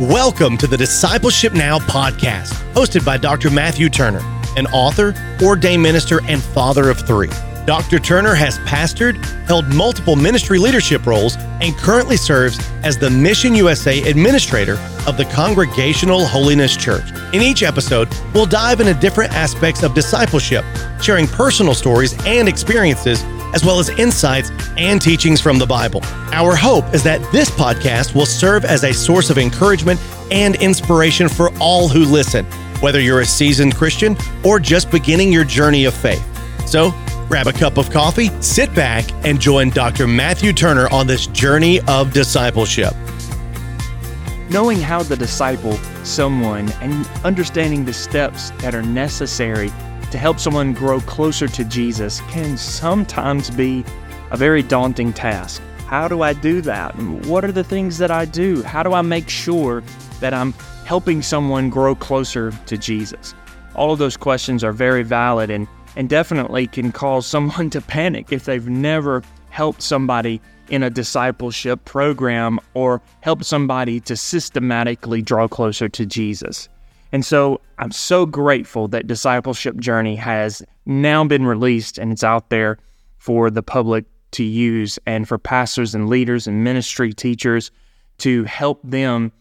Welcome 0.00 0.56
to 0.56 0.66
the 0.66 0.78
Discipleship 0.78 1.52
Now 1.52 1.78
podcast, 1.78 2.54
hosted 2.72 3.04
by 3.04 3.18
Dr. 3.18 3.50
Matthew 3.50 3.90
Turner, 3.90 4.22
an 4.56 4.66
author, 4.68 5.14
ordained 5.42 5.82
minister, 5.82 6.22
and 6.26 6.42
father 6.42 6.88
of 6.88 7.06
three. 7.06 7.28
Dr. 7.66 7.98
Turner 7.98 8.34
has 8.34 8.58
pastored, 8.60 9.16
held 9.46 9.66
multiple 9.68 10.16
ministry 10.16 10.58
leadership 10.58 11.06
roles, 11.06 11.36
and 11.60 11.76
currently 11.76 12.16
serves 12.16 12.58
as 12.82 12.98
the 12.98 13.10
Mission 13.10 13.54
USA 13.54 14.02
administrator 14.02 14.78
of 15.06 15.16
the 15.16 15.26
Congregational 15.26 16.26
Holiness 16.26 16.76
Church. 16.76 17.10
In 17.32 17.42
each 17.42 17.62
episode, 17.62 18.08
we'll 18.34 18.46
dive 18.46 18.80
into 18.80 18.94
different 18.94 19.32
aspects 19.32 19.82
of 19.82 19.94
discipleship, 19.94 20.64
sharing 21.00 21.26
personal 21.26 21.74
stories 21.74 22.14
and 22.26 22.48
experiences 22.48 23.22
as 23.54 23.64
well 23.64 23.78
as 23.78 23.88
insights 23.90 24.50
and 24.76 25.00
teachings 25.02 25.40
from 25.40 25.58
the 25.58 25.66
Bible. 25.66 26.00
Our 26.32 26.54
hope 26.54 26.94
is 26.94 27.02
that 27.04 27.20
this 27.32 27.50
podcast 27.50 28.14
will 28.14 28.26
serve 28.26 28.64
as 28.64 28.84
a 28.84 28.92
source 28.92 29.30
of 29.30 29.38
encouragement 29.38 30.00
and 30.30 30.56
inspiration 30.56 31.28
for 31.28 31.50
all 31.58 31.88
who 31.88 32.04
listen, 32.04 32.44
whether 32.80 33.00
you're 33.00 33.20
a 33.20 33.26
seasoned 33.26 33.76
Christian 33.76 34.16
or 34.44 34.60
just 34.60 34.90
beginning 34.90 35.32
your 35.32 35.44
journey 35.44 35.84
of 35.84 35.94
faith. 35.94 36.24
So, 36.66 36.92
grab 37.30 37.46
a 37.46 37.52
cup 37.52 37.78
of 37.78 37.88
coffee, 37.90 38.28
sit 38.42 38.74
back, 38.74 39.04
and 39.24 39.40
join 39.40 39.70
Dr. 39.70 40.08
Matthew 40.08 40.52
Turner 40.52 40.88
on 40.88 41.06
this 41.06 41.28
journey 41.28 41.80
of 41.82 42.12
discipleship. 42.12 42.92
Knowing 44.50 44.80
how 44.80 45.00
to 45.04 45.14
disciple 45.14 45.74
someone 46.02 46.68
and 46.80 47.06
understanding 47.22 47.84
the 47.84 47.92
steps 47.92 48.50
that 48.62 48.74
are 48.74 48.82
necessary 48.82 49.68
to 50.10 50.18
help 50.18 50.40
someone 50.40 50.72
grow 50.72 50.98
closer 51.02 51.46
to 51.46 51.64
Jesus 51.66 52.20
can 52.22 52.56
sometimes 52.56 53.48
be 53.48 53.84
a 54.32 54.36
very 54.36 54.60
daunting 54.60 55.12
task. 55.12 55.62
How 55.86 56.08
do 56.08 56.22
I 56.22 56.32
do 56.32 56.60
that? 56.62 56.96
What 57.26 57.44
are 57.44 57.52
the 57.52 57.62
things 57.62 57.96
that 57.98 58.10
I 58.10 58.24
do? 58.24 58.60
How 58.64 58.82
do 58.82 58.92
I 58.92 59.02
make 59.02 59.28
sure 59.28 59.84
that 60.18 60.34
I'm 60.34 60.52
helping 60.84 61.22
someone 61.22 61.70
grow 61.70 61.94
closer 61.94 62.50
to 62.66 62.76
Jesus? 62.76 63.36
All 63.76 63.92
of 63.92 64.00
those 64.00 64.16
questions 64.16 64.64
are 64.64 64.72
very 64.72 65.04
valid 65.04 65.48
and, 65.48 65.68
and 65.96 66.08
definitely 66.08 66.66
can 66.66 66.92
cause 66.92 67.26
someone 67.26 67.70
to 67.70 67.80
panic 67.80 68.32
if 68.32 68.44
they've 68.44 68.68
never 68.68 69.22
helped 69.50 69.82
somebody 69.82 70.40
in 70.68 70.82
a 70.82 70.90
discipleship 70.90 71.84
program 71.84 72.60
or 72.74 73.02
helped 73.20 73.44
somebody 73.44 74.00
to 74.00 74.16
systematically 74.16 75.20
draw 75.20 75.48
closer 75.48 75.88
to 75.88 76.06
Jesus. 76.06 76.68
And 77.12 77.24
so 77.24 77.60
I'm 77.78 77.90
so 77.90 78.24
grateful 78.24 78.86
that 78.88 79.06
Discipleship 79.06 79.76
Journey 79.78 80.14
has 80.16 80.62
now 80.86 81.24
been 81.24 81.44
released 81.44 81.98
and 81.98 82.12
it's 82.12 82.22
out 82.22 82.50
there 82.50 82.78
for 83.18 83.50
the 83.50 83.62
public 83.62 84.04
to 84.32 84.44
use 84.44 84.98
and 85.06 85.26
for 85.26 85.38
pastors 85.38 85.94
and 85.94 86.08
leaders 86.08 86.46
and 86.46 86.62
ministry 86.62 87.12
teachers 87.12 87.70
to 88.18 88.44
help 88.44 88.80
them 88.84 89.32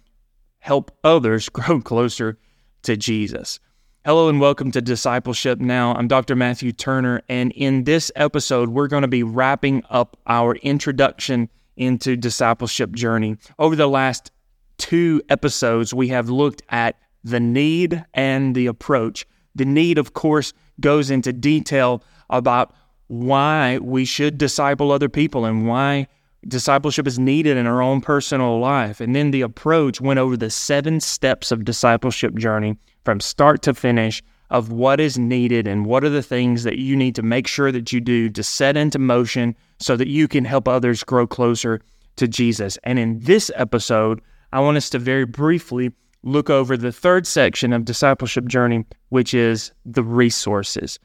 help 0.59 0.92
others 1.03 1.47
grow 1.53 1.80
closer 1.80 2.38
to 2.83 2.97
Jesus. 2.97 3.59
Hello 4.05 4.30
and 4.30 4.39
welcome 4.39 4.72
to 4.72 4.81
Discipleship 4.81 5.59
Now. 5.59 5.94
I'm 5.94 6.08
Dr. 6.08 6.33
Matthew 6.33 6.72
Turner, 6.72 7.22
and 7.28 7.52
in 7.52 7.83
this 7.83 8.14
episode, 8.16 8.69
we're 8.69 8.88
going 8.88 9.02
to 9.02 9.09
be 9.09 9.23
wrapping 9.23 9.83
up 9.89 10.16
our 10.25 10.55
introduction 10.55 11.50
into 11.75 12.16
discipleship 12.16 12.94
journey. 12.94 13.36
Over 13.59 13.75
the 13.75 13.89
last 13.89 14.31
two 14.77 15.22
episodes, 15.27 15.94
we 15.94 16.08
have 16.08 16.30
looked 16.30 16.61
at 16.70 16.97
the 17.25 17.42
need 17.42 18.05
and 18.14 18.55
the 18.55 18.67
approach. 18.67 19.27
The 19.53 19.66
need, 19.66 19.97
of 19.97 20.14
course, 20.14 20.53
goes 20.80 21.11
into 21.11 21.33
detail 21.33 22.02
about 22.30 22.73
why 23.08 23.80
we 23.80 24.05
should 24.05 24.38
disciple 24.38 24.94
other 24.94 25.09
people 25.09 25.44
and 25.44 25.67
why 25.67 26.08
discipleship 26.47 27.05
is 27.05 27.20
needed 27.20 27.58
in 27.58 27.67
our 27.67 27.81
own 27.81 28.00
personal 28.00 28.61
life. 28.61 29.02
And 29.02 29.14
then 29.14 29.31
the 29.31 29.42
approach 29.42 30.00
went 30.00 30.20
over 30.20 30.38
the 30.38 30.50
seven 30.50 31.02
steps 31.02 31.52
of 31.52 31.66
discipleship 31.66 32.36
journey 32.36 32.77
from 33.09 33.19
start 33.19 33.63
to 33.63 33.73
finish 33.73 34.21
of 34.52 34.71
what 34.71 34.99
is 34.99 35.17
needed 35.17 35.65
and 35.65 35.88
what 35.88 36.03
are 36.03 36.09
the 36.09 36.21
things 36.21 36.63
that 36.63 36.77
you 36.77 36.95
need 36.95 37.15
to 37.15 37.23
make 37.23 37.47
sure 37.47 37.71
that 37.71 37.92
you 37.92 37.99
do 37.99 38.30
to 38.30 38.43
set 38.43 38.77
into 38.77 38.99
motion 38.99 39.55
so 39.80 39.95
that 39.95 40.08
you 40.08 40.27
can 40.27 40.45
help 40.45 40.67
others 40.67 41.03
grow 41.03 41.25
closer 41.25 41.81
to 42.17 42.27
Jesus. 42.27 42.77
And 42.83 42.99
in 42.99 43.20
this 43.21 43.49
episode, 43.55 44.21
I 44.53 44.59
want 44.59 44.77
us 44.77 44.92
to 44.92 44.99
very 44.99 45.25
briefly 45.25 45.92
look 46.21 46.52
over 46.52 46.77
the 46.77 46.92
third 46.92 47.25
section 47.25 47.73
of 47.73 47.83
discipleship 47.83 48.45
journey, 48.45 48.86
which 49.09 49.33
is 49.33 49.71
the 49.87 50.03
resources. 50.03 50.99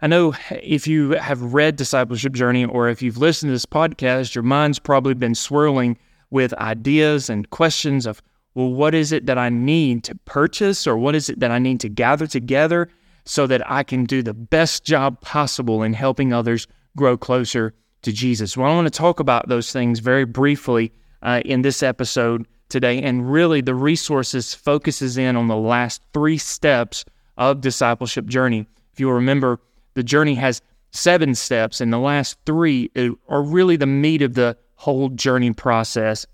I 0.00 0.06
know 0.06 0.32
if 0.50 0.86
you 0.86 1.10
have 1.10 1.52
read 1.52 1.76
Discipleship 1.76 2.32
Journey 2.32 2.64
or 2.64 2.88
if 2.88 3.02
you've 3.02 3.18
listened 3.18 3.50
to 3.50 3.54
this 3.54 3.66
podcast, 3.66 4.34
your 4.34 4.42
mind's 4.42 4.78
probably 4.78 5.12
been 5.12 5.34
swirling 5.34 5.98
with 6.30 6.54
ideas 6.54 7.28
and 7.28 7.50
questions 7.50 8.06
of, 8.06 8.22
well, 8.56 8.72
what 8.72 8.94
is 8.94 9.12
it 9.12 9.26
that 9.26 9.36
I 9.36 9.50
need 9.50 10.02
to 10.04 10.14
purchase 10.14 10.86
or 10.86 10.96
what 10.96 11.14
is 11.14 11.28
it 11.28 11.40
that 11.40 11.50
I 11.50 11.58
need 11.58 11.78
to 11.80 11.90
gather 11.90 12.26
together 12.26 12.88
so 13.26 13.46
that 13.46 13.70
I 13.70 13.82
can 13.82 14.04
do 14.04 14.22
the 14.22 14.32
best 14.32 14.82
job 14.82 15.20
possible 15.20 15.82
in 15.82 15.92
helping 15.92 16.32
others 16.32 16.66
grow 16.96 17.18
closer 17.18 17.74
to 18.00 18.12
Jesus? 18.12 18.56
Well, 18.56 18.72
I 18.72 18.74
want 18.74 18.86
to 18.86 18.98
talk 18.98 19.20
about 19.20 19.50
those 19.50 19.72
things 19.72 19.98
very 19.98 20.24
briefly 20.24 20.90
uh, 21.20 21.42
in 21.44 21.60
this 21.60 21.82
episode 21.82 22.48
today. 22.70 23.02
And 23.02 23.30
really, 23.30 23.60
the 23.60 23.74
resources 23.74 24.54
focuses 24.54 25.18
in 25.18 25.36
on 25.36 25.48
the 25.48 25.56
last 25.56 26.00
three 26.14 26.38
steps 26.38 27.04
of 27.36 27.60
discipleship 27.60 28.24
journey. 28.24 28.66
If 28.94 29.00
you 29.00 29.10
remember, 29.10 29.60
the 29.92 30.02
journey 30.02 30.34
has 30.36 30.62
seven 30.92 31.34
steps, 31.34 31.82
and 31.82 31.92
the 31.92 31.98
last 31.98 32.38
three 32.46 32.90
are 33.28 33.42
really 33.42 33.76
the 33.76 33.86
meat 33.86 34.22
of 34.22 34.32
the 34.32 34.56
whole 34.76 35.10
journey 35.10 35.52
process, 35.52 36.24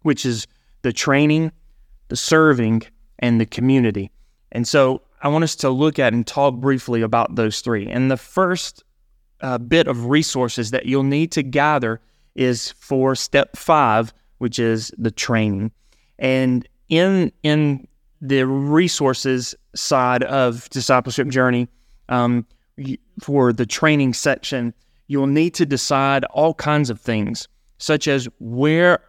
which 0.00 0.26
is 0.26 0.48
the 0.82 0.92
training, 0.92 1.52
the 2.08 2.16
serving, 2.16 2.82
and 3.18 3.40
the 3.40 3.46
community. 3.46 4.10
And 4.50 4.66
so 4.66 5.02
I 5.22 5.28
want 5.28 5.44
us 5.44 5.56
to 5.56 5.70
look 5.70 5.98
at 5.98 6.12
and 6.12 6.26
talk 6.26 6.54
briefly 6.56 7.02
about 7.02 7.36
those 7.36 7.60
three. 7.60 7.88
And 7.88 8.10
the 8.10 8.16
first 8.16 8.84
uh, 9.40 9.58
bit 9.58 9.86
of 9.86 10.06
resources 10.06 10.70
that 10.72 10.86
you'll 10.86 11.02
need 11.02 11.32
to 11.32 11.42
gather 11.42 12.00
is 12.34 12.72
for 12.72 13.14
step 13.14 13.56
five, 13.56 14.12
which 14.38 14.58
is 14.58 14.92
the 14.98 15.10
training. 15.10 15.70
And 16.18 16.68
in 16.88 17.32
in 17.42 17.86
the 18.20 18.46
resources 18.46 19.54
side 19.74 20.22
of 20.24 20.68
discipleship 20.70 21.28
journey, 21.28 21.68
um, 22.08 22.46
for 23.20 23.52
the 23.52 23.66
training 23.66 24.14
section, 24.14 24.74
you'll 25.08 25.26
need 25.26 25.54
to 25.54 25.66
decide 25.66 26.24
all 26.26 26.54
kinds 26.54 26.90
of 26.90 27.00
things, 27.00 27.48
such 27.78 28.08
as 28.08 28.28
where 28.38 29.00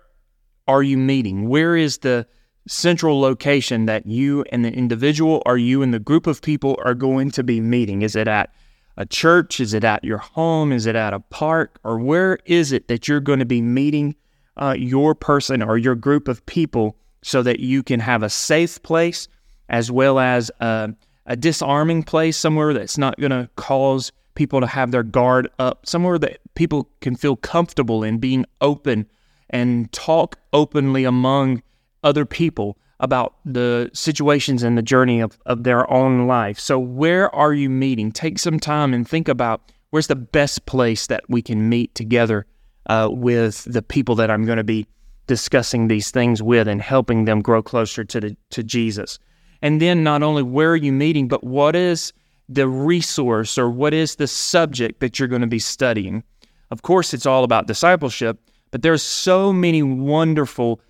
are 0.67 0.83
you 0.83 0.97
meeting? 0.97 1.49
Where 1.49 1.75
is 1.75 1.99
the 1.99 2.25
central 2.67 3.19
location 3.19 3.85
that 3.85 4.05
you 4.05 4.43
and 4.51 4.63
the 4.63 4.71
individual 4.71 5.41
or 5.45 5.57
you 5.57 5.81
and 5.81 5.93
the 5.93 5.99
group 5.99 6.27
of 6.27 6.41
people 6.41 6.79
are 6.83 6.93
going 6.93 7.31
to 7.31 7.43
be 7.43 7.59
meeting? 7.59 8.01
Is 8.01 8.15
it 8.15 8.27
at 8.27 8.53
a 8.97 9.05
church? 9.05 9.59
Is 9.59 9.73
it 9.73 9.83
at 9.83 10.03
your 10.03 10.19
home? 10.19 10.71
Is 10.71 10.85
it 10.85 10.95
at 10.95 11.13
a 11.13 11.19
park? 11.19 11.79
Or 11.83 11.99
where 11.99 12.39
is 12.45 12.71
it 12.71 12.87
that 12.87 13.07
you're 13.07 13.19
going 13.19 13.39
to 13.39 13.45
be 13.45 13.61
meeting 13.61 14.15
uh, 14.55 14.75
your 14.77 15.15
person 15.15 15.61
or 15.61 15.77
your 15.77 15.95
group 15.95 16.27
of 16.27 16.45
people 16.45 16.95
so 17.23 17.41
that 17.43 17.59
you 17.59 17.83
can 17.83 17.99
have 17.99 18.23
a 18.23 18.29
safe 18.29 18.81
place 18.83 19.27
as 19.69 19.89
well 19.91 20.19
as 20.19 20.51
a, 20.59 20.93
a 21.25 21.35
disarming 21.35 22.03
place, 22.03 22.37
somewhere 22.37 22.73
that's 22.73 22.97
not 22.97 23.19
going 23.19 23.31
to 23.31 23.49
cause 23.55 24.11
people 24.35 24.59
to 24.59 24.67
have 24.67 24.91
their 24.91 25.03
guard 25.03 25.49
up, 25.59 25.85
somewhere 25.85 26.19
that 26.19 26.39
people 26.55 26.89
can 27.01 27.15
feel 27.15 27.35
comfortable 27.35 28.03
in 28.03 28.17
being 28.17 28.45
open 28.61 29.07
and 29.53 29.89
talk 29.93 30.37
openly 30.51 31.05
among 31.05 31.63
other 32.03 32.25
people 32.25 32.77
about 32.99 33.35
the 33.45 33.89
situations 33.93 34.63
and 34.63 34.77
the 34.77 34.81
journey 34.81 35.21
of, 35.21 35.37
of 35.45 35.63
their 35.63 35.89
own 35.91 36.27
life. 36.27 36.59
So, 36.59 36.79
where 36.79 37.33
are 37.33 37.53
you 37.53 37.69
meeting? 37.69 38.11
Take 38.11 38.39
some 38.39 38.59
time 38.59 38.93
and 38.93 39.07
think 39.07 39.27
about 39.27 39.71
where's 39.91 40.07
the 40.07 40.15
best 40.15 40.65
place 40.65 41.07
that 41.07 41.23
we 41.29 41.41
can 41.41 41.69
meet 41.69 41.93
together 41.95 42.45
uh, 42.87 43.09
with 43.11 43.63
the 43.65 43.81
people 43.81 44.15
that 44.15 44.31
I'm 44.31 44.45
going 44.45 44.57
to 44.57 44.63
be 44.63 44.87
discussing 45.27 45.87
these 45.87 46.11
things 46.11 46.41
with 46.41 46.67
and 46.67 46.81
helping 46.81 47.25
them 47.25 47.41
grow 47.41 47.61
closer 47.61 48.03
to 48.03 48.19
the, 48.19 48.37
to 48.49 48.63
Jesus. 48.63 49.19
And 49.61 49.81
then 49.81 50.03
not 50.03 50.23
only 50.23 50.43
where 50.43 50.71
are 50.71 50.75
you 50.75 50.91
meeting, 50.91 51.27
but 51.27 51.43
what 51.43 51.75
is 51.75 52.11
the 52.49 52.67
resource 52.67 53.57
or 53.57 53.69
what 53.69 53.93
is 53.93 54.15
the 54.15 54.27
subject 54.27 54.99
that 54.99 55.17
you're 55.17 55.29
going 55.29 55.41
to 55.41 55.47
be 55.47 55.59
studying? 55.59 56.23
Of 56.71 56.81
course, 56.81 57.13
it's 57.13 57.25
all 57.25 57.43
about 57.43 57.67
discipleship, 57.67 58.39
but 58.73 58.81
there's 58.81 59.03
so 59.03 59.53
many 59.53 59.83
wonderful 59.83 60.81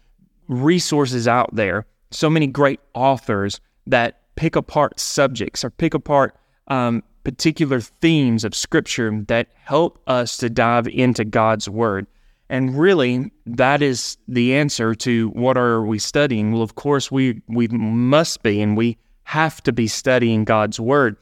resources 0.47 1.27
out 1.27 1.53
there, 1.53 1.85
so 2.11 2.29
many 2.29 2.47
great 2.47 2.79
authors 2.93 3.59
that 3.87 4.21
pick 4.37 4.55
apart 4.55 4.97
subjects 5.01 5.65
or 5.65 5.69
pick 5.69 5.93
apart 5.93 6.33
um, 6.69 7.03
particular 7.25 7.81
themes 7.81 8.45
of 8.45 8.55
Scripture 8.55 9.11
that 9.27 9.49
help 9.65 10.01
us 10.07 10.37
to 10.37 10.49
dive 10.49 10.87
into 10.87 11.25
God's 11.25 11.67
Word. 11.67 12.07
And 12.47 12.79
really, 12.79 13.29
that 13.45 13.81
is 13.81 14.15
the 14.29 14.55
answer 14.55 14.95
to 14.95 15.27
what 15.31 15.57
are 15.57 15.83
we 15.85 15.99
studying? 15.99 16.53
Well, 16.53 16.61
of 16.61 16.75
course, 16.75 17.11
we, 17.11 17.41
we 17.49 17.67
must 17.67 18.43
be, 18.43 18.61
and 18.61 18.77
we 18.77 18.97
have 19.25 19.61
to 19.63 19.73
be 19.73 19.87
studying 19.87 20.45
God's 20.45 20.79
Word. 20.79 21.17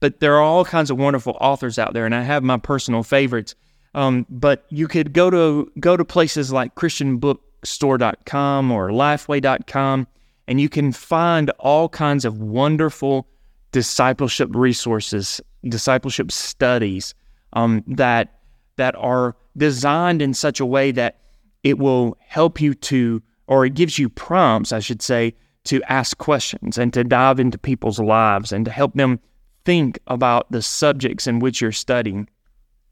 But 0.00 0.20
there 0.20 0.34
are 0.34 0.42
all 0.42 0.66
kinds 0.66 0.90
of 0.90 0.98
wonderful 0.98 1.38
authors 1.40 1.78
out 1.78 1.94
there, 1.94 2.04
and 2.04 2.14
I 2.14 2.24
have 2.24 2.42
my 2.42 2.58
personal 2.58 3.04
favorites. 3.04 3.54
Um, 3.94 4.26
but 4.28 4.64
you 4.70 4.88
could 4.88 5.12
go 5.12 5.30
to 5.30 5.70
go 5.78 5.96
to 5.96 6.04
places 6.04 6.52
like 6.52 6.74
Christian 6.74 7.18
book 7.18 7.40
bookstore.com 7.64 8.70
or 8.70 8.90
lifeway.com, 8.90 10.06
and 10.46 10.60
you 10.60 10.68
can 10.68 10.92
find 10.92 11.48
all 11.58 11.88
kinds 11.88 12.26
of 12.26 12.38
wonderful 12.38 13.26
discipleship 13.72 14.50
resources, 14.52 15.40
discipleship 15.64 16.30
studies 16.30 17.14
um, 17.54 17.82
that 17.86 18.40
that 18.76 18.94
are 18.96 19.34
designed 19.56 20.20
in 20.20 20.34
such 20.34 20.60
a 20.60 20.66
way 20.66 20.90
that 20.90 21.20
it 21.62 21.78
will 21.78 22.18
help 22.20 22.60
you 22.60 22.74
to, 22.74 23.22
or 23.46 23.64
it 23.64 23.72
gives 23.72 23.98
you 23.98 24.10
prompts, 24.10 24.70
I 24.70 24.80
should 24.80 25.00
say, 25.00 25.32
to 25.64 25.82
ask 25.84 26.18
questions 26.18 26.76
and 26.76 26.92
to 26.92 27.02
dive 27.02 27.40
into 27.40 27.56
people's 27.56 27.98
lives 27.98 28.52
and 28.52 28.66
to 28.66 28.70
help 28.70 28.92
them 28.92 29.20
think 29.64 29.98
about 30.08 30.52
the 30.52 30.60
subjects 30.60 31.26
in 31.26 31.38
which 31.38 31.62
you're 31.62 31.72
studying. 31.72 32.28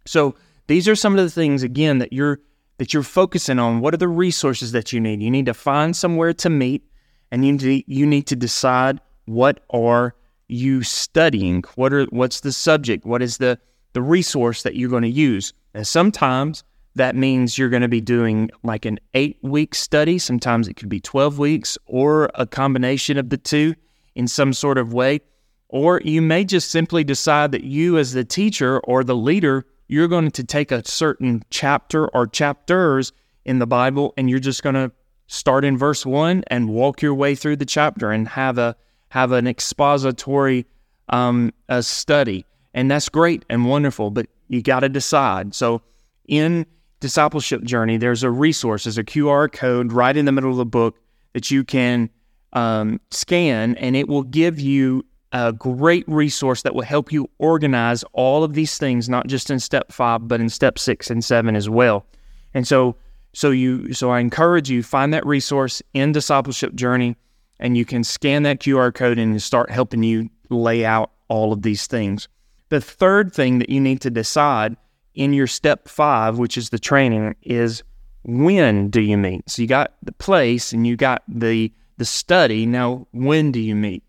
So 0.07 0.35
these 0.67 0.89
are 0.89 0.95
some 0.95 1.19
of 1.19 1.25
the 1.25 1.31
things 1.31 1.63
again 1.63 1.99
that 1.99 2.13
you're 2.13 2.41
that 2.79 2.93
you're 2.93 3.03
focusing 3.03 3.59
on. 3.59 3.81
What 3.81 3.95
are 3.95 3.99
the 3.99 4.09
resources 4.09 4.73
that 4.73 4.93
you 4.93 5.01
need? 5.01 5.23
You 5.23 5.31
need 5.31 5.47
to 5.47 5.55
find 5.55 5.95
somewhere 5.95 6.33
to 6.35 6.51
meet 6.51 6.83
and 7.31 7.45
you 7.45 7.53
need 7.53 7.85
you 7.87 8.07
need 8.07 8.27
to 8.29 8.37
decide 8.37 9.01
what 9.27 9.61
are 9.71 10.15
you 10.49 10.83
studying? 10.83 11.63
What 11.75 11.93
are 11.93 12.05
what's 12.07 12.41
the 12.41 12.53
subject? 12.53 13.05
What 13.05 13.23
is 13.23 13.39
the 13.39 13.59
the 13.93 14.03
resource 14.03 14.63
that 14.63 14.77
you're 14.77 14.91
going 14.91 15.03
to 15.03 15.09
use? 15.09 15.53
And 15.75 15.87
sometimes 15.87 16.65
that 16.95 17.17
means 17.17 17.57
you're 17.57 17.71
going 17.71 17.83
to 17.83 17.89
be 17.89 18.01
doing 18.01 18.51
like 18.63 18.85
an 18.85 18.99
8 19.15 19.39
week 19.43 19.75
study, 19.75 20.19
sometimes 20.19 20.69
it 20.69 20.75
could 20.75 20.89
be 20.89 21.01
12 21.01 21.39
weeks 21.39 21.79
or 21.87 22.31
a 22.35 22.47
combination 22.47 23.17
of 23.17 23.31
the 23.31 23.39
two 23.39 23.75
in 24.15 24.29
some 24.29 24.53
sort 24.53 24.79
of 24.79 24.93
way. 24.93 25.21
Or 25.69 26.03
you 26.05 26.21
may 26.21 26.45
just 26.45 26.71
simply 26.71 27.03
decide 27.03 27.53
that 27.53 27.65
you, 27.65 27.97
as 27.97 28.13
the 28.13 28.25
teacher 28.25 28.81
or 28.81 29.03
the 29.03 29.17
leader, 29.17 29.65
you're 29.93 30.09
going 30.09 30.31
to 30.31 30.43
take 30.43 30.73
a 30.73 30.83
certain 30.89 31.43
chapter 31.51 32.09
or 32.09 32.27
chapters 32.27 33.13
in 33.45 33.59
the 33.59 33.67
Bible 33.67 34.15
and 34.17 34.31
you're 34.31 34.39
just 34.39 34.63
going 34.63 34.75
to 34.75 34.91
start 35.27 35.67
in 35.67 35.77
verse 35.77 36.07
one 36.07 36.43
and 36.47 36.71
walk 36.71 37.03
your 37.03 37.13
way 37.13 37.35
through 37.35 37.57
the 37.57 37.67
chapter 37.67 38.11
and 38.11 38.27
have 38.27 38.57
a 38.57 38.75
have 39.11 39.33
an 39.33 39.47
expository 39.47 40.65
um, 41.11 41.53
a 41.69 41.83
study, 41.83 42.47
and 42.73 42.91
that's 42.91 43.11
great 43.11 43.45
and 43.51 43.69
wonderful. 43.69 44.11
But 44.11 44.29
you 44.49 44.63
got 44.63 44.81
to 44.81 44.89
decide. 44.89 45.55
So 45.55 45.83
in 46.27 46.65
discipleship 47.01 47.63
journey, 47.63 47.99
there's 47.99 48.23
a 48.23 48.31
resource, 48.31 48.85
there's 48.85 48.97
a 48.97 49.05
QR 49.05 49.53
code 49.53 49.93
right 49.93 50.17
in 50.17 50.25
the 50.25 50.33
middle 50.33 50.51
of 50.51 50.57
the 50.57 50.65
book 50.65 50.97
that 51.35 51.51
you 51.51 51.65
can 51.65 52.09
um, 52.55 52.99
scan, 53.11 53.77
and 53.77 53.95
it 53.95 54.09
will 54.09 54.23
give 54.23 54.59
you 54.59 55.05
a 55.33 55.53
great 55.53 56.05
resource 56.07 56.63
that 56.63 56.75
will 56.75 56.83
help 56.83 57.11
you 57.11 57.29
organize 57.39 58.05
all 58.13 58.45
of 58.45 58.55
these 58.55 58.79
things, 58.79 59.09
not 59.09 59.27
just 59.27 59.51
in 59.51 59.59
step 59.59 59.91
five, 59.91 60.29
but 60.29 60.41
in 60.41 60.49
step 60.49 60.79
six 60.79 61.11
and 61.11 61.25
seven 61.25 61.57
as 61.57 61.69
well. 61.69 62.07
And 62.55 62.67
so, 62.69 62.97
so 63.33 63.51
you, 63.51 63.93
so 63.95 64.11
I 64.11 64.21
encourage 64.21 64.71
you 64.71 64.83
find 64.83 65.13
that 65.15 65.25
resource 65.25 65.83
in 65.95 66.13
discipleship 66.13 66.75
journey, 66.75 67.17
and 67.59 67.77
you 67.77 67.85
can 67.85 68.05
scan 68.05 68.43
that 68.43 68.61
QR 68.61 68.95
code 68.95 69.19
and 69.19 69.41
start 69.43 69.71
helping 69.71 70.03
you 70.03 70.29
lay 70.51 70.85
out 70.85 71.11
all 71.29 71.53
of 71.53 71.63
these 71.63 71.87
things. 71.87 72.29
The 72.69 72.81
third 72.81 73.33
thing 73.33 73.59
that 73.59 73.71
you 73.71 73.81
need 73.81 74.01
to 74.03 74.11
decide 74.11 74.77
in 75.15 75.33
your 75.33 75.47
step 75.47 75.89
five, 75.89 76.39
which 76.39 76.59
is 76.59 76.71
the 76.71 76.79
training, 76.79 77.37
is 77.43 77.83
when 78.25 78.91
do 78.91 79.01
you 79.01 79.17
meet? 79.17 79.49
So 79.49 79.63
you 79.63 79.69
got 79.69 79.95
the 80.03 80.13
place 80.13 80.73
and 80.73 80.87
you 80.87 80.97
got 80.97 81.23
the 81.29 81.73
the 81.99 82.05
study. 82.05 82.67
Now, 82.67 83.07
when 83.13 83.53
do 83.53 83.61
you 83.61 83.75
meet? 83.75 84.03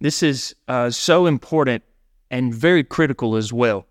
This 0.00 0.22
is 0.22 0.54
uh, 0.68 0.90
so 0.90 1.26
important 1.26 1.82
and 2.30 2.54
very 2.54 2.82
critical 2.84 3.36
as 3.36 3.52
well. 3.52 3.86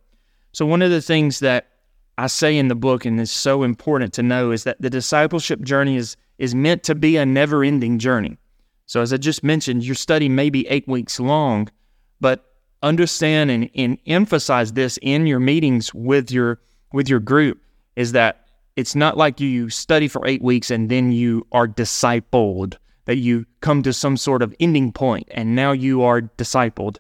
So, 0.51 0.65
one 0.65 0.81
of 0.81 0.89
the 0.89 1.01
things 1.01 1.39
that 1.39 1.67
I 2.17 2.27
say 2.27 2.57
in 2.57 2.67
the 2.67 2.75
book, 2.75 3.05
and 3.05 3.19
is 3.19 3.31
so 3.31 3.63
important 3.63 4.13
to 4.13 4.23
know, 4.23 4.51
is 4.51 4.63
that 4.63 4.81
the 4.81 4.89
discipleship 4.89 5.61
journey 5.61 5.95
is, 5.95 6.17
is 6.37 6.55
meant 6.55 6.83
to 6.83 6.95
be 6.95 7.17
a 7.17 7.25
never 7.25 7.63
ending 7.63 7.99
journey. 7.99 8.37
So, 8.87 9.01
as 9.01 9.13
I 9.13 9.17
just 9.17 9.43
mentioned, 9.43 9.85
your 9.85 9.95
study 9.95 10.29
may 10.29 10.49
be 10.49 10.67
eight 10.67 10.87
weeks 10.87 11.19
long, 11.19 11.69
but 12.19 12.43
understand 12.81 13.51
and, 13.51 13.69
and 13.75 13.97
emphasize 14.07 14.73
this 14.73 14.97
in 15.01 15.27
your 15.27 15.39
meetings 15.39 15.93
with 15.93 16.31
your 16.31 16.59
with 16.91 17.07
your 17.07 17.19
group 17.19 17.61
is 17.95 18.13
that 18.13 18.47
it's 18.75 18.95
not 18.95 19.17
like 19.17 19.39
you 19.39 19.69
study 19.69 20.07
for 20.07 20.25
eight 20.25 20.41
weeks 20.41 20.71
and 20.71 20.89
then 20.89 21.11
you 21.11 21.45
are 21.51 21.67
discipled 21.67 22.77
that 23.09 23.17
you 23.17 23.43
come 23.61 23.81
to 23.81 23.91
some 23.91 24.15
sort 24.15 24.43
of 24.43 24.53
ending 24.59 24.91
point 24.91 25.27
and 25.31 25.55
now 25.55 25.71
you 25.71 26.03
are 26.03 26.21
discipled. 26.21 26.99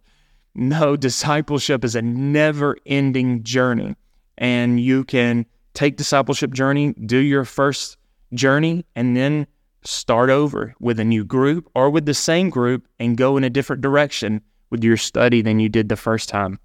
No, 0.55 0.95
discipleship 1.07 1.85
is 1.85 1.93
a 1.93 2.01
never 2.01 2.77
ending 2.87 3.43
journey. 3.43 3.95
And 4.35 4.79
you 4.79 5.03
can 5.03 5.45
take 5.75 5.97
discipleship 5.97 6.51
journey, 6.51 6.93
do 6.93 7.19
your 7.19 7.45
first 7.45 7.97
journey, 8.33 8.85
and 8.95 9.15
then 9.15 9.45
start 9.83 10.31
over 10.31 10.73
with 10.79 10.99
a 10.99 11.05
new 11.05 11.23
group 11.23 11.69
or 11.75 11.91
with 11.91 12.07
the 12.07 12.15
same 12.15 12.49
group 12.49 12.87
and 12.97 13.15
go 13.15 13.37
in 13.37 13.43
a 13.43 13.49
different 13.51 13.83
direction 13.83 14.41
with 14.71 14.83
your 14.83 14.97
study 14.97 15.43
than 15.43 15.59
you 15.59 15.69
did 15.69 15.89
the 15.89 15.95
first 15.95 16.27
time. 16.27 16.57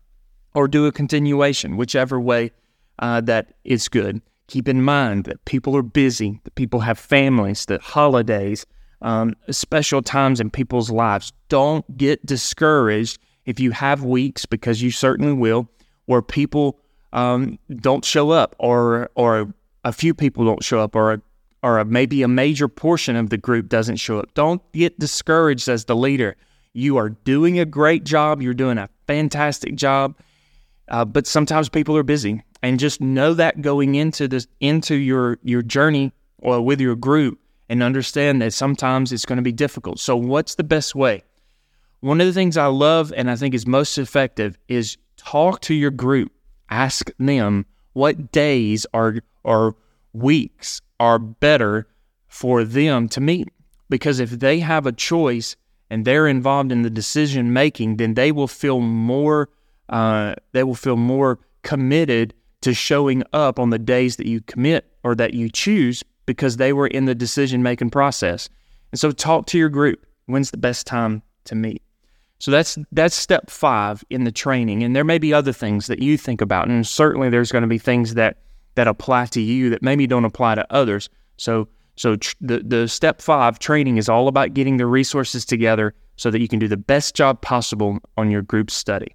Or 0.55 0.67
do 0.67 0.87
a 0.87 0.93
continuation, 0.93 1.77
whichever 1.77 2.19
way 2.19 2.51
uh, 2.99 3.21
that 3.21 3.53
is 3.63 3.91
good. 3.91 4.23
Keep 4.47 4.69
in 4.69 4.81
mind 4.81 5.25
that 5.25 5.45
people 5.45 5.77
are 5.77 5.83
busy, 5.83 6.41
that 6.45 6.55
people 6.55 6.81
have 6.81 6.99
families, 6.99 7.67
that 7.67 7.83
holidays, 7.83 8.65
um, 9.05 9.37
special 9.51 10.03
times 10.03 10.41
in 10.41 10.51
people's 10.51 10.91
lives. 10.91 11.33
Don't 11.49 11.97
get 11.97 12.25
discouraged 12.27 13.19
if 13.45 13.61
you 13.61 13.71
have 13.71 14.03
weeks, 14.03 14.47
because 14.47 14.81
you 14.81 14.91
certainly 14.91 15.35
will, 15.35 15.69
where 16.07 16.23
people 16.23 16.81
um, 17.13 17.59
don't 17.77 18.05
show 18.05 18.31
up, 18.31 18.57
or 18.59 19.11
or 19.15 19.53
a 19.85 19.93
few 19.93 20.15
people 20.15 20.47
don't 20.47 20.65
show 20.65 20.81
up, 20.81 20.97
or 20.97 21.23
or 21.63 21.79
a, 21.79 21.85
maybe 21.85 22.23
a 22.23 22.29
major 22.29 22.67
portion 22.67 23.15
of 23.15 23.29
the 23.29 23.37
group 23.37 23.69
doesn't 23.69 23.97
show 23.97 24.19
up. 24.19 24.33
Don't 24.35 24.63
get 24.73 24.99
discouraged 24.99 25.69
as 25.69 25.85
the 25.85 25.95
leader. 25.95 26.37
You 26.73 26.97
are 26.97 27.11
doing 27.11 27.59
a 27.59 27.67
great 27.67 28.05
job. 28.05 28.41
You're 28.41 28.55
doing 28.55 28.79
a 28.79 28.89
fantastic 29.07 29.77
job, 29.77 30.17
uh, 30.89 31.05
but 31.05 31.27
sometimes 31.27 31.69
people 31.69 31.95
are 31.99 32.03
busy, 32.03 32.43
and 32.63 32.81
just 32.81 33.03
know 33.03 33.35
that 33.35 33.61
going 33.61 33.97
into 33.97 34.27
this 34.27 34.47
into 34.61 34.95
your 34.95 35.39
your 35.43 35.61
journey 35.61 36.11
or 36.39 36.63
with 36.63 36.81
your 36.81 36.97
group 36.97 37.39
and 37.69 37.83
understand 37.83 38.43
that 38.43 38.53
sometimes 38.53 39.13
it's 39.13 39.25
going 39.25 39.37
to 39.37 39.43
be 39.43 39.53
difficult. 39.53 39.99
So, 39.99 40.17
what's 40.17 40.55
the 40.55 40.65
best 40.65 40.95
way? 40.95 41.23
One 42.01 42.21
of 42.21 42.27
the 42.27 42.33
things 42.33 42.57
I 42.57 42.67
love 42.67 43.13
and 43.17 43.31
I 43.31 43.37
think 43.37 43.55
is 43.55 43.67
most 43.67 43.97
effective 43.97 44.59
is 44.69 44.99
talk 45.17 45.61
to 45.63 45.75
your 45.75 45.91
group. 45.91 46.33
Ask 46.71 47.11
them 47.19 47.67
what 47.95 48.33
days 48.33 48.87
or 48.93 49.19
or 49.43 49.77
weeks 50.13 50.81
are 51.01 51.19
better 51.19 51.87
for 52.29 52.65
them 52.65 53.09
to 53.09 53.21
meet. 53.21 53.49
Because 53.89 54.21
if 54.21 54.31
they 54.31 54.61
have 54.61 54.87
a 54.87 54.93
choice 54.93 55.57
and 55.91 56.05
they're 56.05 56.27
involved 56.27 56.73
in 56.73 56.83
the 56.83 56.91
decision 56.91 57.53
making, 57.53 57.97
then 57.97 58.15
they 58.15 58.33
will 58.33 58.49
feel 58.49 58.81
more 58.81 59.49
uh, 59.89 60.35
they 60.53 60.65
will 60.65 60.75
feel 60.75 60.97
more 60.97 61.39
committed 61.63 62.35
to 62.63 62.73
showing 62.73 63.23
up 63.33 63.59
on 63.59 63.71
the 63.71 63.79
days 63.79 64.17
that 64.17 64.27
you 64.27 64.41
commit 64.41 64.87
or 65.03 65.15
that 65.15 65.35
you 65.35 65.51
choose 65.51 66.03
because 66.27 66.57
they 66.57 66.73
were 66.73 66.87
in 66.87 67.05
the 67.05 67.15
decision 67.15 67.63
making 67.63 67.91
process. 67.91 68.49
And 68.93 68.99
so 68.99 69.11
talk 69.11 69.47
to 69.47 69.59
your 69.59 69.69
group. 69.69 70.07
When's 70.27 70.51
the 70.51 70.57
best 70.57 70.87
time 70.87 71.23
to 71.45 71.55
meet? 71.55 71.83
So 72.39 72.51
that's 72.51 72.79
that's 72.93 73.15
step 73.15 73.49
5 73.49 74.05
in 74.11 74.25
the 74.25 74.33
training 74.33 74.83
and 74.83 74.95
there 74.95 75.05
may 75.05 75.19
be 75.19 75.33
other 75.33 75.53
things 75.53 75.87
that 75.87 76.01
you 76.01 76.19
think 76.19 76.41
about 76.41 76.69
and 76.69 76.87
certainly 76.87 77.31
there's 77.31 77.53
going 77.53 77.63
to 77.63 77.69
be 77.69 77.79
things 77.79 78.15
that 78.15 78.39
that 78.75 78.89
apply 78.89 79.27
to 79.27 79.41
you 79.41 79.71
that 79.71 79.83
maybe 79.83 80.07
don't 80.07 80.25
apply 80.25 80.57
to 80.57 80.67
others. 80.73 81.09
So 81.37 81.69
so 81.97 82.17
tr- 82.17 82.35
the 82.41 82.59
the 82.59 82.89
step 82.89 83.23
5 83.23 83.59
training 83.59 83.97
is 83.97 84.09
all 84.09 84.29
about 84.29 84.53
getting 84.53 84.77
the 84.77 84.87
resources 84.87 85.45
together 85.45 85.95
so 86.17 86.31
that 86.31 86.41
you 86.41 86.49
can 86.49 86.59
do 86.59 86.69
the 86.69 86.77
best 86.77 87.15
job 87.15 87.41
possible 87.41 87.99
on 88.17 88.31
your 88.31 88.43
group 88.43 88.71
study. 88.71 89.15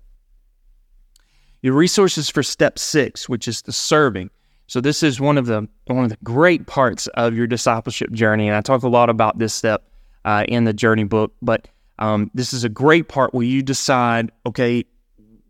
Your 1.61 1.73
resources 1.73 2.29
for 2.29 2.41
step 2.41 2.79
6, 2.79 3.27
which 3.27 3.47
is 3.47 3.61
the 3.61 3.73
serving. 3.73 4.29
So 4.69 4.79
this 4.79 5.01
is 5.01 5.19
one 5.19 5.39
of 5.39 5.47
the 5.47 5.67
one 5.87 6.03
of 6.03 6.11
the 6.11 6.17
great 6.23 6.67
parts 6.67 7.07
of 7.07 7.35
your 7.35 7.47
discipleship 7.47 8.11
journey, 8.11 8.47
and 8.47 8.55
I 8.55 8.61
talk 8.61 8.83
a 8.83 8.87
lot 8.87 9.09
about 9.09 9.39
this 9.39 9.51
step 9.51 9.83
uh, 10.25 10.45
in 10.47 10.65
the 10.65 10.73
journey 10.73 11.05
book. 11.05 11.33
But 11.41 11.67
um, 11.97 12.29
this 12.35 12.53
is 12.53 12.63
a 12.63 12.69
great 12.69 13.07
part 13.07 13.33
where 13.33 13.47
you 13.47 13.63
decide, 13.63 14.31
okay, 14.45 14.85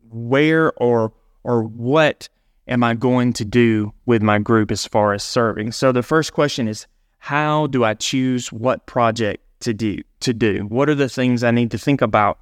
where 0.10 0.72
or 0.78 1.12
or 1.44 1.64
what 1.64 2.30
am 2.70 2.82
I 2.82 2.94
going 2.94 3.34
to 3.34 3.44
do 3.44 3.92
with 4.06 4.22
my 4.22 4.40
group 4.40 4.72
as 4.72 4.86
far 4.86 5.12
as 5.14 5.22
serving? 5.22 5.74
So 5.74 5.92
the 5.92 6.02
first 6.02 6.32
question 6.32 6.70
is, 6.70 6.88
how 7.18 7.68
do 7.68 7.84
I 7.84 7.96
choose 7.96 8.54
what 8.54 8.86
project 8.86 9.44
to 9.60 9.74
do? 9.74 9.98
To 10.22 10.34
do 10.34 10.66
what 10.70 10.88
are 10.88 10.96
the 10.96 11.10
things 11.10 11.44
I 11.44 11.52
need 11.52 11.72
to 11.72 11.78
think 11.78 12.02
about 12.02 12.40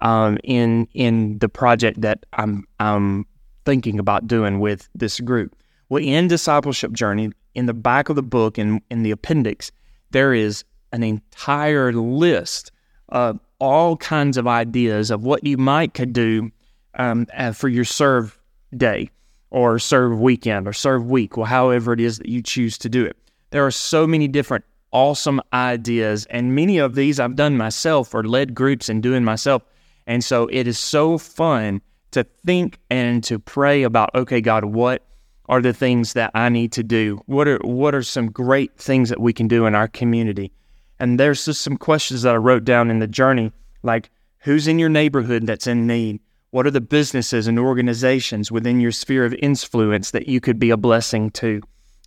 um, 0.00 0.38
in 0.42 0.88
in 0.94 1.38
the 1.38 1.48
project 1.48 2.00
that 2.00 2.26
I'm 2.32 2.66
I'm 2.80 3.24
thinking 3.64 4.00
about 4.00 4.26
doing 4.26 4.58
with 4.58 4.88
this 4.96 5.20
group? 5.20 5.54
Well, 5.88 6.02
in 6.02 6.28
Discipleship 6.28 6.92
Journey, 6.92 7.30
in 7.54 7.66
the 7.66 7.74
back 7.74 8.08
of 8.08 8.16
the 8.16 8.22
book, 8.22 8.58
in, 8.58 8.80
in 8.90 9.02
the 9.02 9.10
appendix, 9.10 9.72
there 10.10 10.34
is 10.34 10.64
an 10.92 11.02
entire 11.02 11.92
list 11.92 12.72
of 13.08 13.40
all 13.58 13.96
kinds 13.96 14.36
of 14.36 14.46
ideas 14.46 15.10
of 15.10 15.24
what 15.24 15.44
you 15.44 15.56
might 15.56 15.94
could 15.94 16.12
do 16.12 16.50
um, 16.94 17.26
uh, 17.34 17.52
for 17.52 17.68
your 17.68 17.84
serve 17.84 18.38
day 18.76 19.10
or 19.50 19.78
serve 19.78 20.20
weekend 20.20 20.68
or 20.68 20.72
serve 20.72 21.06
week, 21.06 21.38
or 21.38 21.46
however 21.46 21.94
it 21.94 22.00
is 22.00 22.18
that 22.18 22.28
you 22.28 22.42
choose 22.42 22.76
to 22.78 22.88
do 22.88 23.04
it. 23.04 23.16
There 23.50 23.64
are 23.64 23.70
so 23.70 24.06
many 24.06 24.28
different 24.28 24.64
awesome 24.92 25.40
ideas. 25.52 26.26
And 26.26 26.54
many 26.54 26.78
of 26.78 26.94
these 26.94 27.20
I've 27.20 27.36
done 27.36 27.56
myself 27.56 28.14
or 28.14 28.24
led 28.24 28.54
groups 28.54 28.88
and 28.88 29.02
doing 29.02 29.24
myself. 29.24 29.62
And 30.06 30.24
so 30.24 30.48
it 30.50 30.66
is 30.66 30.78
so 30.78 31.18
fun 31.18 31.80
to 32.12 32.24
think 32.24 32.78
and 32.90 33.22
to 33.24 33.38
pray 33.38 33.82
about, 33.82 34.10
okay, 34.14 34.40
God, 34.40 34.64
what 34.64 35.04
are 35.48 35.62
the 35.62 35.72
things 35.72 36.12
that 36.12 36.30
I 36.34 36.48
need 36.48 36.72
to 36.72 36.82
do? 36.82 37.22
What 37.26 37.48
are 37.48 37.58
what 37.58 37.94
are 37.94 38.02
some 38.02 38.30
great 38.30 38.76
things 38.76 39.08
that 39.08 39.20
we 39.20 39.32
can 39.32 39.48
do 39.48 39.66
in 39.66 39.74
our 39.74 39.88
community? 39.88 40.52
And 41.00 41.18
there's 41.18 41.44
just 41.44 41.62
some 41.62 41.76
questions 41.76 42.22
that 42.22 42.34
I 42.34 42.38
wrote 42.38 42.64
down 42.64 42.90
in 42.90 42.98
the 42.98 43.06
journey, 43.06 43.52
like 43.82 44.10
who's 44.38 44.68
in 44.68 44.78
your 44.78 44.88
neighborhood 44.88 45.46
that's 45.46 45.66
in 45.66 45.86
need? 45.86 46.20
What 46.50 46.66
are 46.66 46.70
the 46.70 46.80
businesses 46.80 47.46
and 47.46 47.58
organizations 47.58 48.50
within 48.50 48.80
your 48.80 48.92
sphere 48.92 49.24
of 49.24 49.34
influence 49.34 50.12
that 50.12 50.28
you 50.28 50.40
could 50.40 50.58
be 50.58 50.70
a 50.70 50.76
blessing 50.76 51.30
to? 51.32 51.60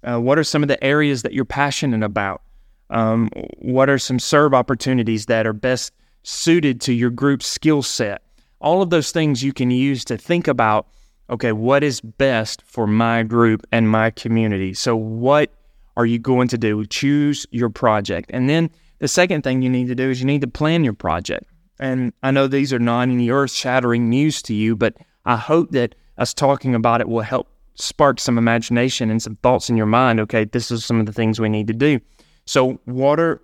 Uh, 0.03 0.19
what 0.19 0.39
are 0.39 0.43
some 0.43 0.63
of 0.63 0.67
the 0.67 0.83
areas 0.83 1.21
that 1.21 1.33
you're 1.33 1.45
passionate 1.45 2.03
about? 2.03 2.41
Um, 2.89 3.29
what 3.59 3.89
are 3.89 3.99
some 3.99 4.19
serve 4.19 4.53
opportunities 4.53 5.27
that 5.27 5.45
are 5.45 5.53
best 5.53 5.93
suited 6.23 6.81
to 6.81 6.93
your 6.93 7.11
group's 7.11 7.45
skill 7.45 7.83
set? 7.83 8.23
All 8.59 8.81
of 8.81 8.89
those 8.89 9.11
things 9.11 9.43
you 9.43 9.53
can 9.53 9.71
use 9.71 10.03
to 10.05 10.17
think 10.17 10.47
about 10.47 10.87
okay, 11.31 11.53
what 11.53 11.83
is 11.83 12.01
best 12.01 12.61
for 12.63 12.85
my 12.85 13.23
group 13.23 13.65
and 13.71 13.89
my 13.89 14.11
community? 14.11 14.73
So, 14.73 14.95
what 14.95 15.51
are 15.97 16.05
you 16.05 16.19
going 16.19 16.47
to 16.49 16.57
do? 16.57 16.85
Choose 16.85 17.45
your 17.51 17.69
project. 17.69 18.29
And 18.33 18.49
then 18.49 18.69
the 18.99 19.07
second 19.07 19.43
thing 19.43 19.61
you 19.61 19.69
need 19.69 19.87
to 19.87 19.95
do 19.95 20.09
is 20.09 20.19
you 20.19 20.27
need 20.27 20.41
to 20.41 20.47
plan 20.47 20.83
your 20.83 20.93
project. 20.93 21.45
And 21.79 22.13
I 22.21 22.31
know 22.31 22.47
these 22.47 22.71
are 22.71 22.79
not 22.79 23.03
any 23.03 23.29
earth 23.29 23.51
shattering 23.51 24.09
news 24.09 24.41
to 24.43 24.53
you, 24.53 24.75
but 24.75 24.95
I 25.25 25.35
hope 25.35 25.71
that 25.71 25.95
us 26.17 26.33
talking 26.33 26.75
about 26.75 27.01
it 27.01 27.09
will 27.09 27.21
help 27.21 27.47
spark 27.75 28.19
some 28.19 28.37
imagination 28.37 29.09
and 29.09 29.21
some 29.21 29.37
thoughts 29.37 29.69
in 29.69 29.77
your 29.77 29.87
mind. 29.87 30.19
Okay, 30.19 30.45
this 30.45 30.69
is 30.69 30.85
some 30.85 30.99
of 30.99 31.05
the 31.05 31.13
things 31.13 31.39
we 31.39 31.49
need 31.49 31.67
to 31.67 31.73
do. 31.73 31.99
So, 32.45 32.79
what 32.85 33.19
are 33.19 33.41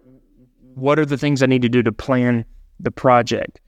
what 0.75 0.99
are 0.99 1.05
the 1.05 1.17
things 1.17 1.41
I 1.41 1.47
need 1.47 1.63
to 1.63 1.69
do 1.69 1.81
to 1.81 1.91
plan 1.91 2.45
the 2.79 2.91
project? 2.91 3.59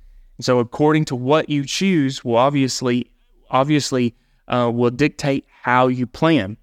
So, 0.41 0.59
according 0.59 1.05
to 1.05 1.15
what 1.15 1.49
you 1.49 1.65
choose, 1.65 2.23
will 2.23 2.37
obviously 2.37 3.09
obviously 3.49 4.15
uh, 4.47 4.71
will 4.73 4.91
dictate 4.91 5.45
how 5.61 5.87
you 5.87 6.07
plan. 6.07 6.57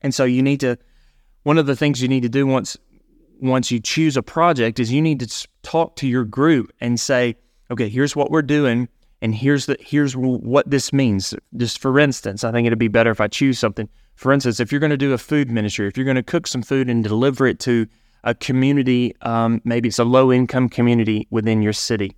And 0.00 0.14
so, 0.14 0.24
you 0.24 0.42
need 0.42 0.60
to. 0.60 0.78
One 1.42 1.58
of 1.58 1.66
the 1.66 1.76
things 1.76 2.02
you 2.02 2.08
need 2.08 2.22
to 2.22 2.28
do 2.28 2.46
once 2.46 2.76
once 3.40 3.70
you 3.70 3.80
choose 3.80 4.16
a 4.16 4.22
project 4.22 4.78
is 4.80 4.92
you 4.92 5.02
need 5.02 5.20
to 5.20 5.48
talk 5.62 5.96
to 5.96 6.08
your 6.08 6.24
group 6.24 6.72
and 6.80 6.98
say, 6.98 7.36
okay, 7.70 7.88
here's 7.88 8.16
what 8.16 8.30
we're 8.30 8.42
doing, 8.42 8.88
and 9.22 9.34
here's 9.34 9.66
the 9.66 9.76
here's 9.80 10.16
what 10.16 10.70
this 10.70 10.92
means. 10.92 11.34
Just 11.56 11.78
for 11.80 11.98
instance, 11.98 12.44
I 12.44 12.52
think 12.52 12.66
it'd 12.66 12.78
be 12.78 12.88
better 12.88 13.10
if 13.10 13.20
I 13.20 13.28
choose 13.28 13.58
something. 13.58 13.88
For 14.14 14.32
instance, 14.32 14.60
if 14.60 14.72
you're 14.72 14.80
going 14.80 14.90
to 14.90 14.96
do 14.96 15.12
a 15.12 15.18
food 15.18 15.50
ministry, 15.50 15.86
if 15.86 15.96
you're 15.96 16.04
going 16.04 16.16
to 16.16 16.22
cook 16.22 16.46
some 16.46 16.62
food 16.62 16.88
and 16.90 17.04
deliver 17.04 17.46
it 17.46 17.60
to 17.60 17.86
a 18.24 18.34
community, 18.34 19.14
um, 19.22 19.60
maybe 19.64 19.88
it's 19.88 19.98
a 19.98 20.04
low 20.04 20.32
income 20.32 20.68
community 20.68 21.26
within 21.30 21.62
your 21.62 21.72
city, 21.72 22.16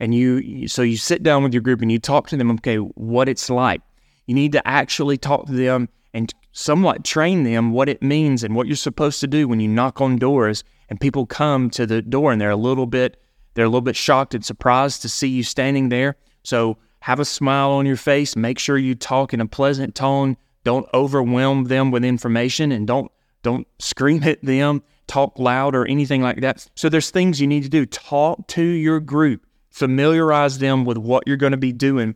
and 0.00 0.14
you 0.14 0.68
so 0.68 0.82
you 0.82 0.96
sit 0.96 1.22
down 1.22 1.42
with 1.42 1.52
your 1.52 1.62
group 1.62 1.82
and 1.82 1.90
you 1.90 1.98
talk 1.98 2.28
to 2.28 2.36
them. 2.36 2.50
Okay, 2.52 2.76
what 2.76 3.28
it's 3.28 3.50
like. 3.50 3.80
You 4.26 4.34
need 4.34 4.52
to 4.52 4.66
actually 4.66 5.18
talk 5.18 5.46
to 5.46 5.52
them 5.52 5.88
and 6.12 6.32
somewhat 6.52 7.04
train 7.04 7.44
them 7.44 7.70
what 7.72 7.88
it 7.88 8.02
means 8.02 8.42
and 8.42 8.56
what 8.56 8.66
you're 8.66 8.76
supposed 8.76 9.20
to 9.20 9.26
do 9.26 9.46
when 9.46 9.60
you 9.60 9.68
knock 9.68 10.00
on 10.00 10.16
doors 10.16 10.64
and 10.88 11.00
people 11.00 11.26
come 11.26 11.70
to 11.70 11.86
the 11.86 12.02
door 12.02 12.32
and 12.32 12.40
they're 12.40 12.50
a 12.50 12.56
little 12.56 12.86
bit 12.86 13.20
they're 13.54 13.64
a 13.64 13.68
little 13.68 13.80
bit 13.80 13.96
shocked 13.96 14.34
and 14.34 14.44
surprised 14.44 15.02
to 15.02 15.08
see 15.08 15.28
you 15.28 15.42
standing 15.42 15.88
there. 15.88 16.16
So 16.42 16.76
have 17.00 17.20
a 17.20 17.24
smile 17.24 17.70
on 17.70 17.86
your 17.86 17.96
face, 17.96 18.36
make 18.36 18.58
sure 18.58 18.76
you 18.76 18.94
talk 18.94 19.32
in 19.32 19.40
a 19.40 19.46
pleasant 19.46 19.94
tone, 19.94 20.36
don't 20.64 20.86
overwhelm 20.92 21.64
them 21.64 21.90
with 21.90 22.04
information 22.04 22.72
and 22.72 22.86
don't 22.86 23.10
don't 23.42 23.66
scream 23.78 24.24
at 24.24 24.42
them, 24.42 24.82
talk 25.06 25.38
loud 25.38 25.76
or 25.76 25.86
anything 25.86 26.20
like 26.20 26.40
that. 26.40 26.66
So 26.74 26.88
there's 26.88 27.10
things 27.10 27.40
you 27.40 27.46
need 27.46 27.62
to 27.62 27.68
do. 27.68 27.86
Talk 27.86 28.46
to 28.48 28.62
your 28.62 28.98
group, 28.98 29.45
familiarize 29.76 30.56
them 30.56 30.86
with 30.86 30.96
what 30.96 31.22
you're 31.26 31.36
going 31.36 31.50
to 31.50 31.58
be 31.58 31.70
doing. 31.70 32.14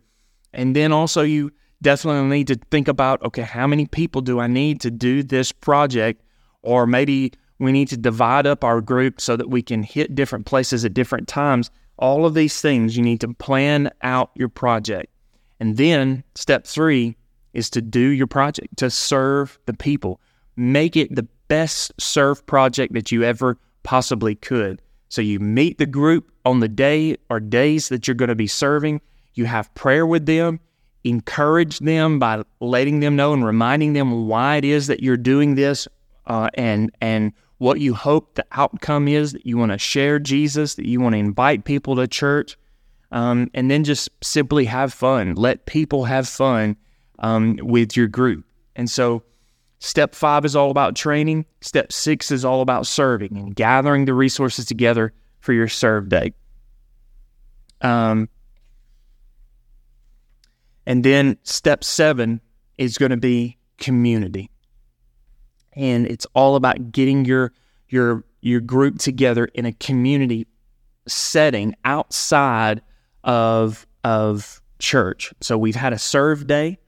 And 0.55 0.75
then 0.75 0.93
also 0.93 1.21
you 1.21 1.53
definitely 1.83 2.27
need 2.27 2.47
to 2.47 2.59
think 2.71 2.89
about 2.89 3.23
okay, 3.23 3.43
how 3.43 3.67
many 3.67 3.85
people 3.85 4.23
do 4.23 4.41
I 4.41 4.47
need 4.47 4.81
to 4.81 4.91
do 4.91 5.23
this 5.23 5.53
project? 5.53 6.23
Or 6.63 6.87
maybe 6.87 7.35
we 7.59 7.71
need 7.71 7.89
to 7.89 7.99
divide 7.99 8.47
up 8.47 8.65
our 8.65 8.81
group 8.81 9.21
so 9.21 9.37
that 9.37 9.51
we 9.51 9.61
can 9.61 9.83
hit 9.83 10.15
different 10.15 10.47
places 10.47 10.87
at 10.87 10.95
different 10.95 11.29
times. 11.29 11.71
All 11.99 12.25
of 12.25 12.33
these 12.33 12.63
things, 12.63 12.97
you 12.97 13.03
need 13.03 13.21
to 13.21 13.35
plan 13.35 13.91
out 14.01 14.31
your 14.35 14.49
project. 14.49 15.13
And 15.61 15.77
then 15.77 16.25
step 16.37 16.67
three 16.67 17.15
is 17.53 17.69
to 17.71 17.83
do 17.83 18.01
your 18.01 18.27
project, 18.27 18.79
to 18.79 18.89
serve 18.89 19.59
the 19.67 19.75
people. 19.75 20.19
Make 20.57 20.97
it 20.97 21.15
the 21.15 21.29
best 21.49 21.93
serve 22.01 22.47
project 22.47 22.95
that 22.95 23.13
you 23.13 23.23
ever 23.23 23.59
possibly 23.83 24.35
could. 24.35 24.81
So 25.11 25.21
you 25.21 25.39
meet 25.39 25.77
the 25.77 25.87
group 25.87 26.33
on 26.47 26.61
the 26.61 26.69
day 26.69 27.19
or 27.29 27.39
days 27.39 27.91
that 27.91 28.09
you're 28.09 28.15
going 28.15 28.31
to 28.31 28.35
be 28.35 28.47
serving. 28.47 29.03
You 29.35 29.45
have 29.45 29.73
prayer 29.75 30.07
with 30.07 30.25
them 30.25 30.61
encourage 31.05 31.79
them 31.79 32.19
by 32.19 32.43
letting 32.61 33.01
them 33.01 33.17
know 33.17 33.33
and 33.33 33.45
reminding 33.45 33.93
them 33.93 34.27
why 34.27 34.57
it 34.57 34.65
is 34.65 34.87
that 34.89 35.03
you're 35.03 35.17
doing 35.17 35.55
this 35.55 35.89
uh, 36.27 36.49
and 36.55 36.91
and 37.01 37.33
what 37.59 37.81
you 37.81 37.95
hope 37.95 38.35
the 38.35 38.47
outcome 38.53 39.07
is 39.07 39.33
that 39.33 39.45
you 39.45 39.59
want 39.59 39.73
to 39.73 39.79
share 39.79 40.19
Jesus 40.19 40.75
that 40.77 40.87
you 40.87 41.01
want 41.01 41.15
to 41.15 41.19
invite 41.19 41.65
people 41.65 41.97
to 41.97 42.09
church. 42.09 42.57
Um, 43.13 43.51
and 43.53 43.71
then 43.71 43.85
just 43.85 44.09
simply 44.23 44.65
have 44.67 44.95
fun. 44.95 45.35
Let 45.35 45.67
people 45.67 46.05
have 46.05 46.29
fun 46.29 46.77
um, 47.19 47.59
with 47.61 47.97
your 47.97 48.07
group. 48.07 48.45
And 48.77 48.89
so 48.89 49.25
step 49.81 50.15
five 50.15 50.45
is 50.45 50.55
all 50.55 50.71
about 50.71 50.95
training 50.95 51.45
step 51.61 51.93
six 51.93 52.31
is 52.31 52.45
all 52.45 52.63
about 52.63 52.87
serving 52.87 53.37
and 53.37 53.55
gathering 53.55 54.05
the 54.05 54.15
resources 54.15 54.65
together 54.65 55.13
for 55.41 55.53
your 55.53 55.69
serve 55.69 56.09
day 56.09 56.33
um, 57.81 58.29
and 60.87 61.05
then 61.05 61.39
step 61.43 61.85
seven 61.85 62.41
is 62.79 62.99
going 62.99 63.11
to 63.11 63.17
be 63.17 63.59
community. 63.79 64.51
And 65.75 66.07
it's 66.07 66.27
all 66.35 66.57
about 66.57 66.93
getting 66.93 67.25
your 67.25 67.53
your 67.89 68.25
your 68.41 68.61
group 68.61 68.99
together 68.99 69.47
in 69.55 69.67
a 69.67 69.73
community 69.75 70.47
setting 71.07 71.75
outside 71.85 72.83
of 73.25 73.87
of 74.05 74.61
church. 74.79 75.33
So 75.41 75.59
we've 75.59 75.77
had 75.77 75.93
a 75.93 75.99
serve 75.99 76.47
day 76.47 76.79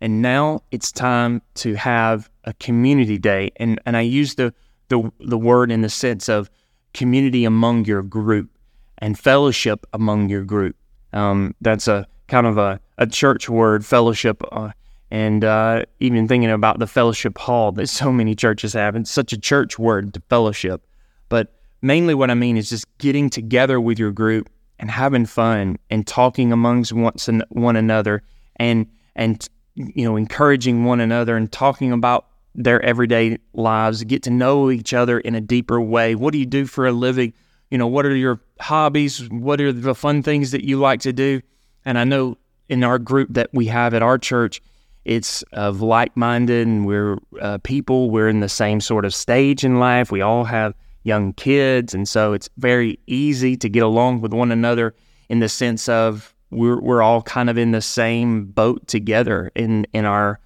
and 0.00 0.22
now 0.22 0.60
it's 0.70 0.92
time 0.92 1.42
to 1.56 1.74
have 1.74 2.29
a 2.44 2.52
community 2.54 3.18
day. 3.18 3.50
And 3.56 3.80
and 3.86 3.96
I 3.96 4.02
use 4.02 4.34
the 4.34 4.54
the 4.88 5.10
the 5.20 5.38
word 5.38 5.70
in 5.70 5.80
the 5.82 5.88
sense 5.88 6.28
of 6.28 6.50
community 6.94 7.44
among 7.44 7.84
your 7.84 8.02
group 8.02 8.50
and 8.98 9.18
fellowship 9.18 9.86
among 9.92 10.28
your 10.28 10.44
group. 10.44 10.76
Um, 11.12 11.54
that's 11.60 11.88
a 11.88 12.06
kind 12.28 12.46
of 12.46 12.58
a, 12.58 12.80
a 12.98 13.06
church 13.06 13.48
word, 13.48 13.84
fellowship, 13.84 14.42
uh, 14.52 14.70
and 15.10 15.44
uh, 15.44 15.84
even 15.98 16.28
thinking 16.28 16.50
about 16.50 16.78
the 16.78 16.86
fellowship 16.86 17.36
hall 17.38 17.72
that 17.72 17.88
so 17.88 18.12
many 18.12 18.34
churches 18.34 18.74
have. 18.74 18.94
It's 18.94 19.10
such 19.10 19.32
a 19.32 19.38
church 19.38 19.78
word 19.78 20.14
to 20.14 20.22
fellowship. 20.28 20.86
But 21.28 21.52
mainly 21.82 22.14
what 22.14 22.30
I 22.30 22.34
mean 22.34 22.56
is 22.56 22.70
just 22.70 22.86
getting 22.98 23.28
together 23.28 23.80
with 23.80 23.98
your 23.98 24.12
group 24.12 24.48
and 24.78 24.90
having 24.90 25.26
fun 25.26 25.78
and 25.90 26.06
talking 26.06 26.52
amongst 26.52 26.92
one 26.92 27.76
another 27.76 28.22
and 28.56 28.86
and 29.16 29.46
you 29.74 30.04
know 30.04 30.16
encouraging 30.16 30.84
one 30.84 31.00
another 31.00 31.36
and 31.36 31.50
talking 31.50 31.92
about 31.92 32.26
their 32.54 32.82
everyday 32.84 33.38
lives, 33.52 34.02
get 34.04 34.22
to 34.24 34.30
know 34.30 34.70
each 34.70 34.92
other 34.92 35.20
in 35.20 35.34
a 35.34 35.40
deeper 35.40 35.80
way. 35.80 36.14
What 36.14 36.32
do 36.32 36.38
you 36.38 36.46
do 36.46 36.66
for 36.66 36.86
a 36.86 36.92
living? 36.92 37.32
You 37.70 37.78
know, 37.78 37.86
what 37.86 38.04
are 38.04 38.14
your 38.14 38.40
hobbies? 38.58 39.28
What 39.30 39.60
are 39.60 39.72
the 39.72 39.94
fun 39.94 40.22
things 40.22 40.50
that 40.50 40.64
you 40.64 40.78
like 40.78 41.00
to 41.00 41.12
do? 41.12 41.40
And 41.84 41.98
I 41.98 42.04
know 42.04 42.36
in 42.68 42.82
our 42.84 42.98
group 42.98 43.28
that 43.32 43.50
we 43.52 43.66
have 43.66 43.94
at 43.94 44.02
our 44.02 44.18
church, 44.18 44.60
it's 45.04 45.42
of 45.52 45.80
like 45.80 46.16
minded 46.16 46.66
and 46.66 46.86
we're 46.86 47.18
uh, 47.40 47.58
people, 47.58 48.10
we're 48.10 48.28
in 48.28 48.40
the 48.40 48.48
same 48.48 48.80
sort 48.80 49.04
of 49.04 49.14
stage 49.14 49.64
in 49.64 49.78
life. 49.78 50.10
We 50.10 50.20
all 50.20 50.44
have 50.44 50.74
young 51.04 51.32
kids. 51.32 51.94
And 51.94 52.08
so 52.08 52.32
it's 52.32 52.48
very 52.58 52.98
easy 53.06 53.56
to 53.56 53.68
get 53.68 53.82
along 53.82 54.20
with 54.20 54.32
one 54.32 54.52
another 54.52 54.94
in 55.28 55.38
the 55.38 55.48
sense 55.48 55.88
of 55.88 56.34
we're, 56.50 56.80
we're 56.80 57.02
all 57.02 57.22
kind 57.22 57.50
of 57.50 57.58
in 57.58 57.72
the 57.72 57.80
same 57.80 58.46
boat 58.46 58.86
together 58.86 59.50
in, 59.54 59.86
in 59.92 60.04
our, 60.04 60.40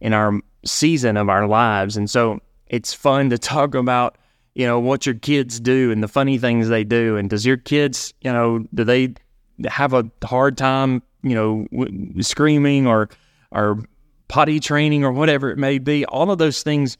in 0.00 0.12
our 0.12 0.40
season 0.64 1.16
of 1.16 1.28
our 1.28 1.46
lives. 1.46 1.96
And 1.96 2.08
so 2.08 2.40
it's 2.66 2.94
fun 2.94 3.30
to 3.30 3.38
talk 3.38 3.74
about, 3.74 4.16
you 4.54 4.66
know, 4.66 4.78
what 4.78 5.06
your 5.06 5.14
kids 5.14 5.60
do 5.60 5.90
and 5.90 6.02
the 6.02 6.08
funny 6.08 6.38
things 6.38 6.68
they 6.68 6.84
do. 6.84 7.16
And 7.16 7.30
does 7.30 7.46
your 7.46 7.56
kids, 7.56 8.14
you 8.20 8.32
know, 8.32 8.64
do 8.74 8.84
they 8.84 9.14
have 9.68 9.92
a 9.92 10.10
hard 10.24 10.56
time, 10.56 11.02
you 11.22 11.34
know, 11.34 11.66
w- 11.72 12.22
screaming 12.22 12.86
or 12.86 13.08
or 13.52 13.78
potty 14.28 14.60
training 14.60 15.04
or 15.04 15.12
whatever 15.12 15.50
it 15.50 15.58
may 15.58 15.78
be. 15.78 16.04
All 16.06 16.30
of 16.30 16.38
those 16.38 16.62
things 16.62 16.96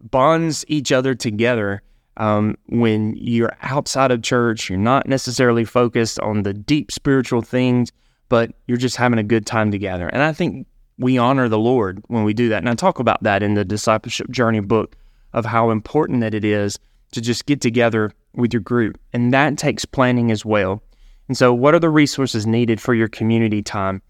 bonds 0.00 0.64
each 0.68 0.92
other 0.92 1.14
together. 1.14 1.82
Um, 2.18 2.56
when 2.68 3.14
you're 3.16 3.56
outside 3.62 4.10
of 4.10 4.22
church, 4.22 4.70
you're 4.70 4.78
not 4.78 5.06
necessarily 5.06 5.64
focused 5.64 6.18
on 6.20 6.42
the 6.42 6.54
deep 6.54 6.90
spiritual 6.90 7.42
things, 7.42 7.92
but 8.28 8.52
you're 8.66 8.78
just 8.78 8.96
having 8.96 9.18
a 9.18 9.22
good 9.22 9.46
time 9.46 9.70
together. 9.70 10.08
And 10.08 10.22
I 10.22 10.32
think 10.32 10.66
we 10.98 11.18
honor 11.18 11.48
the 11.48 11.58
Lord 11.58 12.02
when 12.08 12.24
we 12.24 12.32
do 12.32 12.48
that. 12.48 12.58
And 12.58 12.68
I 12.68 12.74
talk 12.74 12.98
about 12.98 13.22
that 13.22 13.42
in 13.42 13.54
the 13.54 13.64
discipleship 13.64 14.30
journey 14.30 14.60
book 14.60 14.96
of 15.32 15.44
how 15.44 15.70
important 15.70 16.20
that 16.20 16.34
it 16.34 16.44
is 16.44 16.78
to 17.12 17.20
just 17.20 17.46
get 17.46 17.60
together 17.60 18.12
with 18.34 18.52
your 18.52 18.62
group. 18.62 18.98
And 19.12 19.32
that 19.32 19.58
takes 19.58 19.84
planning 19.84 20.30
as 20.30 20.44
well. 20.44 20.82
And 21.28 21.36
so, 21.36 21.52
what 21.52 21.74
are 21.74 21.80
the 21.80 21.90
resources 21.90 22.46
needed 22.46 22.80
for 22.80 22.94
your 22.94 23.08
community 23.08 23.62
time? 23.62 24.00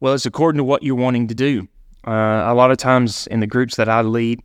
Well, 0.00 0.14
it's 0.14 0.26
according 0.26 0.58
to 0.58 0.64
what 0.64 0.82
you're 0.82 0.96
wanting 0.96 1.28
to 1.28 1.34
do. 1.34 1.68
Uh, 2.06 2.44
a 2.46 2.54
lot 2.54 2.70
of 2.70 2.76
times 2.76 3.26
in 3.28 3.40
the 3.40 3.46
groups 3.46 3.76
that 3.76 3.88
I 3.88 4.02
lead, 4.02 4.40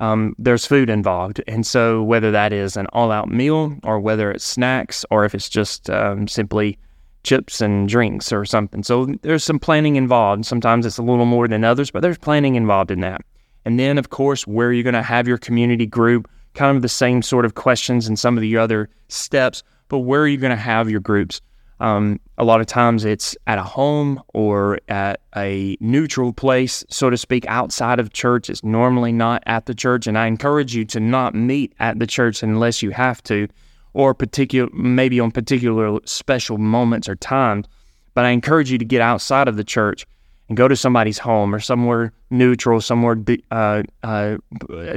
um, 0.00 0.34
there's 0.38 0.66
food 0.66 0.90
involved. 0.90 1.42
And 1.46 1.66
so, 1.66 2.02
whether 2.02 2.30
that 2.30 2.52
is 2.52 2.76
an 2.76 2.86
all 2.92 3.10
out 3.10 3.28
meal 3.28 3.76
or 3.82 3.98
whether 4.00 4.30
it's 4.30 4.44
snacks 4.44 5.04
or 5.10 5.24
if 5.24 5.34
it's 5.34 5.48
just 5.48 5.88
um, 5.90 6.28
simply 6.28 6.78
chips 7.22 7.60
and 7.60 7.88
drinks 7.88 8.32
or 8.32 8.44
something. 8.44 8.82
So, 8.82 9.06
there's 9.22 9.44
some 9.44 9.58
planning 9.58 9.96
involved. 9.96 10.44
Sometimes 10.46 10.86
it's 10.86 10.98
a 10.98 11.02
little 11.02 11.24
more 11.24 11.48
than 11.48 11.64
others, 11.64 11.90
but 11.90 12.00
there's 12.00 12.18
planning 12.18 12.54
involved 12.54 12.90
in 12.90 13.00
that. 13.00 13.22
And 13.64 13.80
then, 13.80 13.98
of 13.98 14.10
course, 14.10 14.46
where 14.46 14.68
are 14.68 14.72
you're 14.72 14.84
going 14.84 14.94
to 14.94 15.02
have 15.02 15.26
your 15.26 15.38
community 15.38 15.86
group, 15.86 16.30
kind 16.54 16.76
of 16.76 16.82
the 16.82 16.88
same 16.88 17.22
sort 17.22 17.44
of 17.44 17.54
questions 17.54 18.06
and 18.06 18.18
some 18.18 18.36
of 18.36 18.40
the 18.42 18.56
other 18.56 18.88
steps, 19.08 19.62
but 19.88 20.00
where 20.00 20.20
are 20.20 20.28
you 20.28 20.36
going 20.36 20.50
to 20.50 20.56
have 20.56 20.90
your 20.90 21.00
groups? 21.00 21.40
Um, 21.78 22.20
a 22.38 22.44
lot 22.44 22.60
of 22.60 22.66
times 22.66 23.04
it's 23.04 23.36
at 23.46 23.58
a 23.58 23.62
home 23.62 24.22
or 24.32 24.78
at 24.88 25.20
a 25.36 25.76
neutral 25.80 26.32
place, 26.32 26.84
so 26.88 27.10
to 27.10 27.16
speak, 27.16 27.44
outside 27.46 28.00
of 28.00 28.12
church. 28.12 28.48
It's 28.48 28.64
normally 28.64 29.12
not 29.12 29.42
at 29.46 29.66
the 29.66 29.74
church. 29.74 30.06
And 30.06 30.18
I 30.18 30.26
encourage 30.26 30.74
you 30.74 30.84
to 30.86 31.00
not 31.00 31.34
meet 31.34 31.74
at 31.78 31.98
the 31.98 32.06
church 32.06 32.42
unless 32.42 32.82
you 32.82 32.90
have 32.90 33.22
to, 33.24 33.48
or 33.92 34.14
particular 34.14 34.70
maybe 34.72 35.20
on 35.20 35.30
particular 35.30 35.98
special 36.04 36.56
moments 36.56 37.08
or 37.08 37.16
times. 37.16 37.66
But 38.14 38.24
I 38.24 38.30
encourage 38.30 38.70
you 38.70 38.78
to 38.78 38.84
get 38.84 39.02
outside 39.02 39.46
of 39.46 39.56
the 39.56 39.64
church 39.64 40.06
and 40.48 40.56
go 40.56 40.68
to 40.68 40.76
somebody's 40.76 41.18
home 41.18 41.54
or 41.54 41.60
somewhere 41.60 42.12
neutral, 42.30 42.80
somewhere 42.80 43.16
uh, 43.50 43.82
uh, 44.02 44.36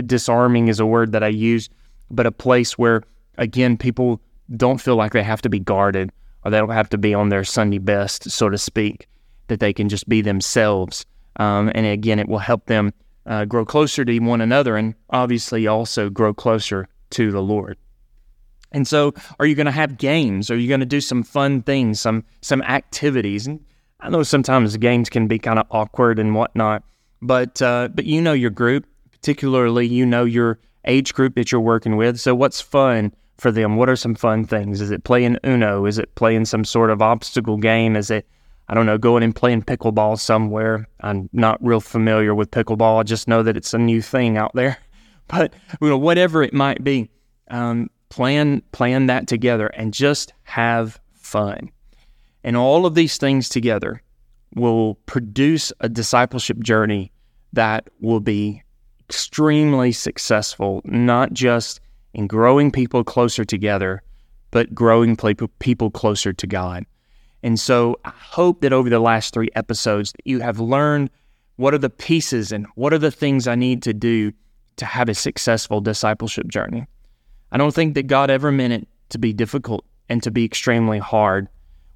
disarming 0.05 0.69
is 0.69 0.79
a 0.79 0.86
word 0.86 1.12
that 1.12 1.24
I 1.24 1.27
use, 1.27 1.69
but 2.09 2.25
a 2.25 2.31
place 2.31 2.77
where, 2.77 3.03
again, 3.38 3.75
people 3.75 4.21
don't 4.55 4.79
feel 4.79 4.95
like 4.95 5.12
they 5.12 5.24
have 5.24 5.41
to 5.41 5.50
be 5.50 5.59
guarded 5.59 6.12
or 6.43 6.51
they 6.51 6.58
don't 6.58 6.69
have 6.69 6.89
to 6.89 6.98
be 6.98 7.13
on 7.13 7.29
their 7.29 7.43
Sunday 7.43 7.77
best, 7.77 8.29
so 8.29 8.50
to 8.50 8.58
speak, 8.58 9.08
that 9.48 9.60
they 9.60 9.74
can 9.74 9.89
just 9.89 10.08
be 10.08 10.22
themselves. 10.22 11.05
Um, 11.38 11.72
and 11.75 11.86
again, 11.86 12.19
it 12.19 12.27
will 12.27 12.39
help 12.39 12.65
them 12.65 12.93
uh, 13.25 13.46
grow 13.46 13.65
closer 13.65 14.03
to 14.05 14.19
one 14.19 14.41
another 14.41 14.75
and 14.75 14.96
obviously 15.10 15.67
also 15.67 16.10
grow 16.10 16.34
closer 16.34 16.88
to 17.12 17.31
the 17.31 17.41
Lord. 17.41 17.77
And 18.72 18.88
so, 18.88 19.13
are 19.39 19.46
you 19.46 19.55
going 19.55 19.65
to 19.65 19.72
have 19.72 19.98
games? 19.98 20.51
Are 20.51 20.58
you 20.58 20.67
going 20.67 20.79
to 20.79 20.86
do 20.86 21.01
some 21.01 21.24
fun 21.24 21.63
things, 21.63 22.00
some 22.00 22.24
some 22.41 22.62
activities? 22.62 23.48
And 23.48 23.65
I 24.00 24.10
know 24.10 24.22
sometimes 24.22 24.77
games 24.77 25.10
can 25.10 25.27
be 25.27 25.39
kind 25.39 25.58
of 25.58 25.65
awkward 25.72 26.19
and 26.19 26.36
whatnot, 26.36 26.84
but 27.22 27.62
uh, 27.62 27.89
but 27.93 28.05
you 28.05 28.22
know 28.22 28.34
your 28.34 28.51
group, 28.51 28.86
particularly 29.12 29.88
you 29.88 30.05
know 30.05 30.24
your 30.24 30.60
age 30.86 31.13
group 31.15 31.36
that 31.36 31.51
you're 31.51 31.62
working 31.62 31.98
with. 31.98 32.19
So 32.19 32.36
what's 32.36 32.62
fun 32.62 33.12
for 33.39 33.51
them? 33.51 33.75
What 33.75 33.89
are 33.89 33.96
some 33.96 34.15
fun 34.15 34.46
things? 34.46 34.81
Is 34.81 34.91
it 34.91 35.03
playing 35.03 35.38
Uno? 35.46 35.86
Is 35.86 35.98
it 35.98 36.13
playing 36.15 36.46
some 36.46 36.63
sort 36.65 36.89
of 36.89 37.01
obstacle 37.01 37.58
game? 37.58 37.96
Is 37.96 38.10
it 38.10 38.27
I 38.69 38.75
don't 38.75 38.86
know, 38.86 39.00
going 39.00 39.24
and 39.24 39.36
playing 39.36 39.63
pickleball 39.63 40.19
somewhere? 40.19 40.88
I'm 41.01 41.27
not 41.34 41.58
real 41.65 41.81
familiar 41.81 42.36
with 42.36 42.51
pickleball. 42.51 43.00
I 43.00 43.03
just 43.03 43.27
know 43.27 43.41
that 43.41 43.58
it's 43.58 43.74
a 43.74 43.79
new 43.79 44.01
thing 44.01 44.38
out 44.38 44.53
there. 44.53 44.77
But 45.27 45.53
you 45.79 45.89
know, 45.89 45.98
whatever 46.00 46.41
it 46.41 46.55
might 46.55 46.84
be, 46.84 47.08
um, 47.51 47.91
plan 48.10 48.63
plan 48.72 49.05
that 49.05 49.27
together 49.27 49.67
and 49.67 49.93
just 49.93 50.34
have 50.41 51.00
fun. 51.13 51.69
And 52.43 52.58
all 52.58 52.88
of 52.88 52.96
these 52.96 53.19
things 53.19 53.48
together 53.48 54.01
will 54.55 54.96
produce 55.05 55.72
a 55.81 55.88
discipleship 55.88 56.58
journey 56.62 57.12
that 57.53 57.91
will 58.00 58.22
be 58.22 58.63
extremely 59.08 59.91
successful, 59.91 60.81
not 60.84 61.31
just 61.31 61.79
in 62.13 62.28
growing 62.28 62.72
people 62.72 63.04
closer 63.04 63.46
together, 63.46 64.01
but 64.51 64.74
growing 64.74 65.16
people 65.60 65.92
closer 65.92 66.34
to 66.34 66.48
God. 66.48 66.86
And 67.44 67.60
so 67.60 67.98
I 68.06 68.12
hope 68.16 68.62
that 68.62 68.74
over 68.74 68.89
the 68.89 69.00
last 69.00 69.34
three 69.34 69.50
episodes 69.56 70.12
that 70.12 70.28
you 70.28 70.39
have 70.39 70.60
learned 70.60 71.10
what 71.56 71.74
are 71.74 71.80
the 71.80 71.89
pieces 71.89 72.52
and 72.52 72.65
what 72.76 72.93
are 72.93 72.98
the 72.98 73.12
things 73.12 73.48
I 73.48 73.56
need 73.56 73.84
to 73.84 73.93
do 73.93 74.32
to 74.78 74.86
have 74.86 75.10
a 75.10 75.13
successful 75.13 75.82
discipleship 75.82 76.48
journey. 76.48 76.88
I 77.52 77.58
don't 77.58 77.74
think 77.74 77.95
that 77.95 78.08
God 78.08 78.30
ever 78.30 78.52
meant 78.52 78.74
it 78.74 78.88
to 79.10 79.17
be 79.17 79.34
difficult 79.34 79.86
and 80.08 80.24
to 80.24 80.32
be 80.32 80.45
extremely 80.45 81.00
hard. 81.00 81.48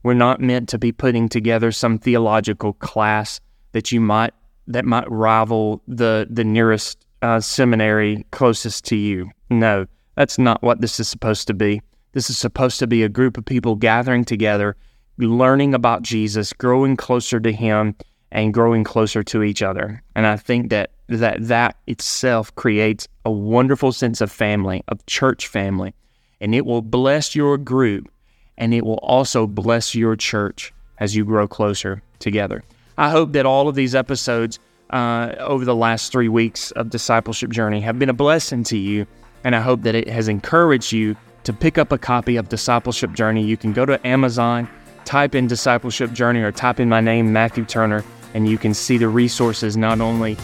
We're 0.03 0.13
not 0.13 0.41
meant 0.41 0.69
to 0.69 0.77
be 0.77 0.91
putting 0.91 1.29
together 1.29 1.71
some 1.71 1.97
theological 1.97 2.73
class 2.73 3.39
that 3.71 3.91
you 3.91 4.01
might 4.01 4.33
that 4.67 4.85
might 4.85 5.09
rival 5.09 5.81
the 5.87 6.27
the 6.29 6.43
nearest 6.43 7.05
uh, 7.21 7.39
seminary 7.39 8.25
closest 8.31 8.85
to 8.85 8.95
you. 8.95 9.31
No, 9.49 9.85
that's 10.15 10.37
not 10.37 10.61
what 10.61 10.81
this 10.81 10.99
is 10.99 11.07
supposed 11.07 11.47
to 11.47 11.53
be. 11.53 11.81
This 12.13 12.29
is 12.29 12.37
supposed 12.37 12.79
to 12.79 12.87
be 12.87 13.03
a 13.03 13.09
group 13.09 13.37
of 13.37 13.45
people 13.45 13.75
gathering 13.75 14.23
together, 14.23 14.75
learning 15.17 15.73
about 15.73 16.03
Jesus, 16.03 16.53
growing 16.53 16.95
closer 16.95 17.39
to 17.39 17.51
Him, 17.51 17.95
and 18.31 18.53
growing 18.53 18.83
closer 18.83 19.23
to 19.23 19.43
each 19.43 19.61
other. 19.61 20.01
And 20.15 20.25
I 20.25 20.37
think 20.37 20.69
that 20.69 20.91
that 21.07 21.37
that 21.47 21.77
itself 21.87 22.53
creates 22.55 23.07
a 23.25 23.31
wonderful 23.31 23.91
sense 23.91 24.21
of 24.21 24.31
family, 24.31 24.83
of 24.87 25.05
church 25.05 25.47
family, 25.47 25.93
and 26.41 26.55
it 26.55 26.65
will 26.65 26.81
bless 26.81 27.35
your 27.35 27.57
group 27.57 28.09
and 28.57 28.73
it 28.73 28.85
will 28.85 28.99
also 29.01 29.47
bless 29.47 29.95
your 29.95 30.15
church 30.15 30.73
as 30.99 31.15
you 31.15 31.25
grow 31.25 31.47
closer 31.47 32.01
together. 32.19 32.63
I 32.97 33.09
hope 33.09 33.33
that 33.33 33.45
all 33.45 33.67
of 33.67 33.75
these 33.75 33.95
episodes 33.95 34.59
uh, 34.91 35.33
over 35.39 35.65
the 35.65 35.75
last 35.75 36.11
three 36.11 36.29
weeks 36.29 36.71
of 36.71 36.89
Discipleship 36.89 37.49
Journey 37.49 37.81
have 37.81 37.97
been 37.97 38.09
a 38.09 38.13
blessing 38.13 38.63
to 38.65 38.77
you, 38.77 39.07
and 39.43 39.55
I 39.55 39.61
hope 39.61 39.81
that 39.81 39.95
it 39.95 40.07
has 40.07 40.27
encouraged 40.27 40.91
you 40.91 41.15
to 41.43 41.53
pick 41.53 41.77
up 41.77 41.91
a 41.91 41.97
copy 41.97 42.35
of 42.37 42.49
Discipleship 42.49 43.13
Journey. 43.13 43.43
You 43.43 43.57
can 43.57 43.73
go 43.73 43.85
to 43.85 44.05
Amazon, 44.07 44.69
type 45.05 45.35
in 45.35 45.47
Discipleship 45.47 46.13
Journey, 46.13 46.41
or 46.41 46.51
type 46.51 46.79
in 46.79 46.89
my 46.89 47.01
name, 47.01 47.33
Matthew 47.33 47.65
Turner, 47.65 48.03
and 48.33 48.47
you 48.47 48.57
can 48.57 48.73
see 48.73 48.97
the 48.97 49.09
resources 49.09 49.75
not 49.75 49.99
only 50.01 50.35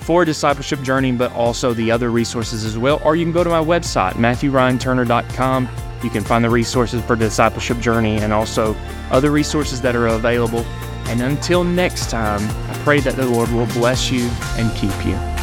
for 0.00 0.24
Discipleship 0.24 0.82
Journey, 0.82 1.12
but 1.12 1.32
also 1.32 1.72
the 1.74 1.90
other 1.90 2.10
resources 2.10 2.64
as 2.64 2.76
well. 2.76 3.00
Or 3.04 3.14
you 3.14 3.24
can 3.24 3.32
go 3.32 3.44
to 3.44 3.50
my 3.50 3.62
website, 3.62 4.12
MatthewRyanTurner.com 4.12 5.68
you 6.02 6.10
can 6.10 6.22
find 6.22 6.44
the 6.44 6.50
resources 6.50 7.02
for 7.04 7.16
Discipleship 7.16 7.80
Journey 7.80 8.18
and 8.18 8.32
also 8.32 8.74
other 9.10 9.30
resources 9.30 9.80
that 9.82 9.96
are 9.96 10.08
available. 10.08 10.60
And 11.06 11.22
until 11.22 11.64
next 11.64 12.10
time, 12.10 12.40
I 12.70 12.74
pray 12.84 13.00
that 13.00 13.16
the 13.16 13.26
Lord 13.26 13.50
will 13.50 13.66
bless 13.66 14.10
you 14.10 14.28
and 14.56 14.74
keep 14.76 15.06
you. 15.06 15.37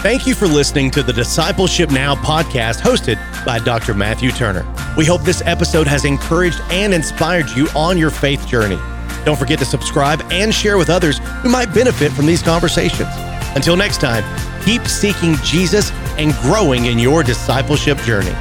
Thank 0.00 0.26
you 0.26 0.34
for 0.34 0.46
listening 0.46 0.90
to 0.92 1.02
the 1.02 1.12
Discipleship 1.12 1.90
Now 1.90 2.14
podcast 2.14 2.80
hosted 2.80 3.16
by 3.44 3.58
Dr. 3.58 3.92
Matthew 3.92 4.30
Turner. 4.30 4.64
We 4.96 5.04
hope 5.04 5.22
this 5.22 5.42
episode 5.44 5.88
has 5.88 6.04
encouraged 6.04 6.60
and 6.70 6.94
inspired 6.94 7.48
you 7.50 7.66
on 7.74 7.98
your 7.98 8.10
faith 8.10 8.46
journey. 8.46 8.78
Don't 9.24 9.38
forget 9.38 9.58
to 9.58 9.64
subscribe 9.64 10.22
and 10.30 10.54
share 10.54 10.78
with 10.78 10.90
others 10.90 11.18
who 11.42 11.48
might 11.48 11.74
benefit 11.74 12.12
from 12.12 12.26
these 12.26 12.42
conversations. 12.42 13.08
Until 13.56 13.76
next 13.76 14.00
time, 14.00 14.22
keep 14.64 14.86
seeking 14.86 15.34
Jesus 15.42 15.90
and 16.18 16.32
growing 16.34 16.86
in 16.86 17.00
your 17.00 17.24
discipleship 17.24 17.98
journey. 17.98 18.34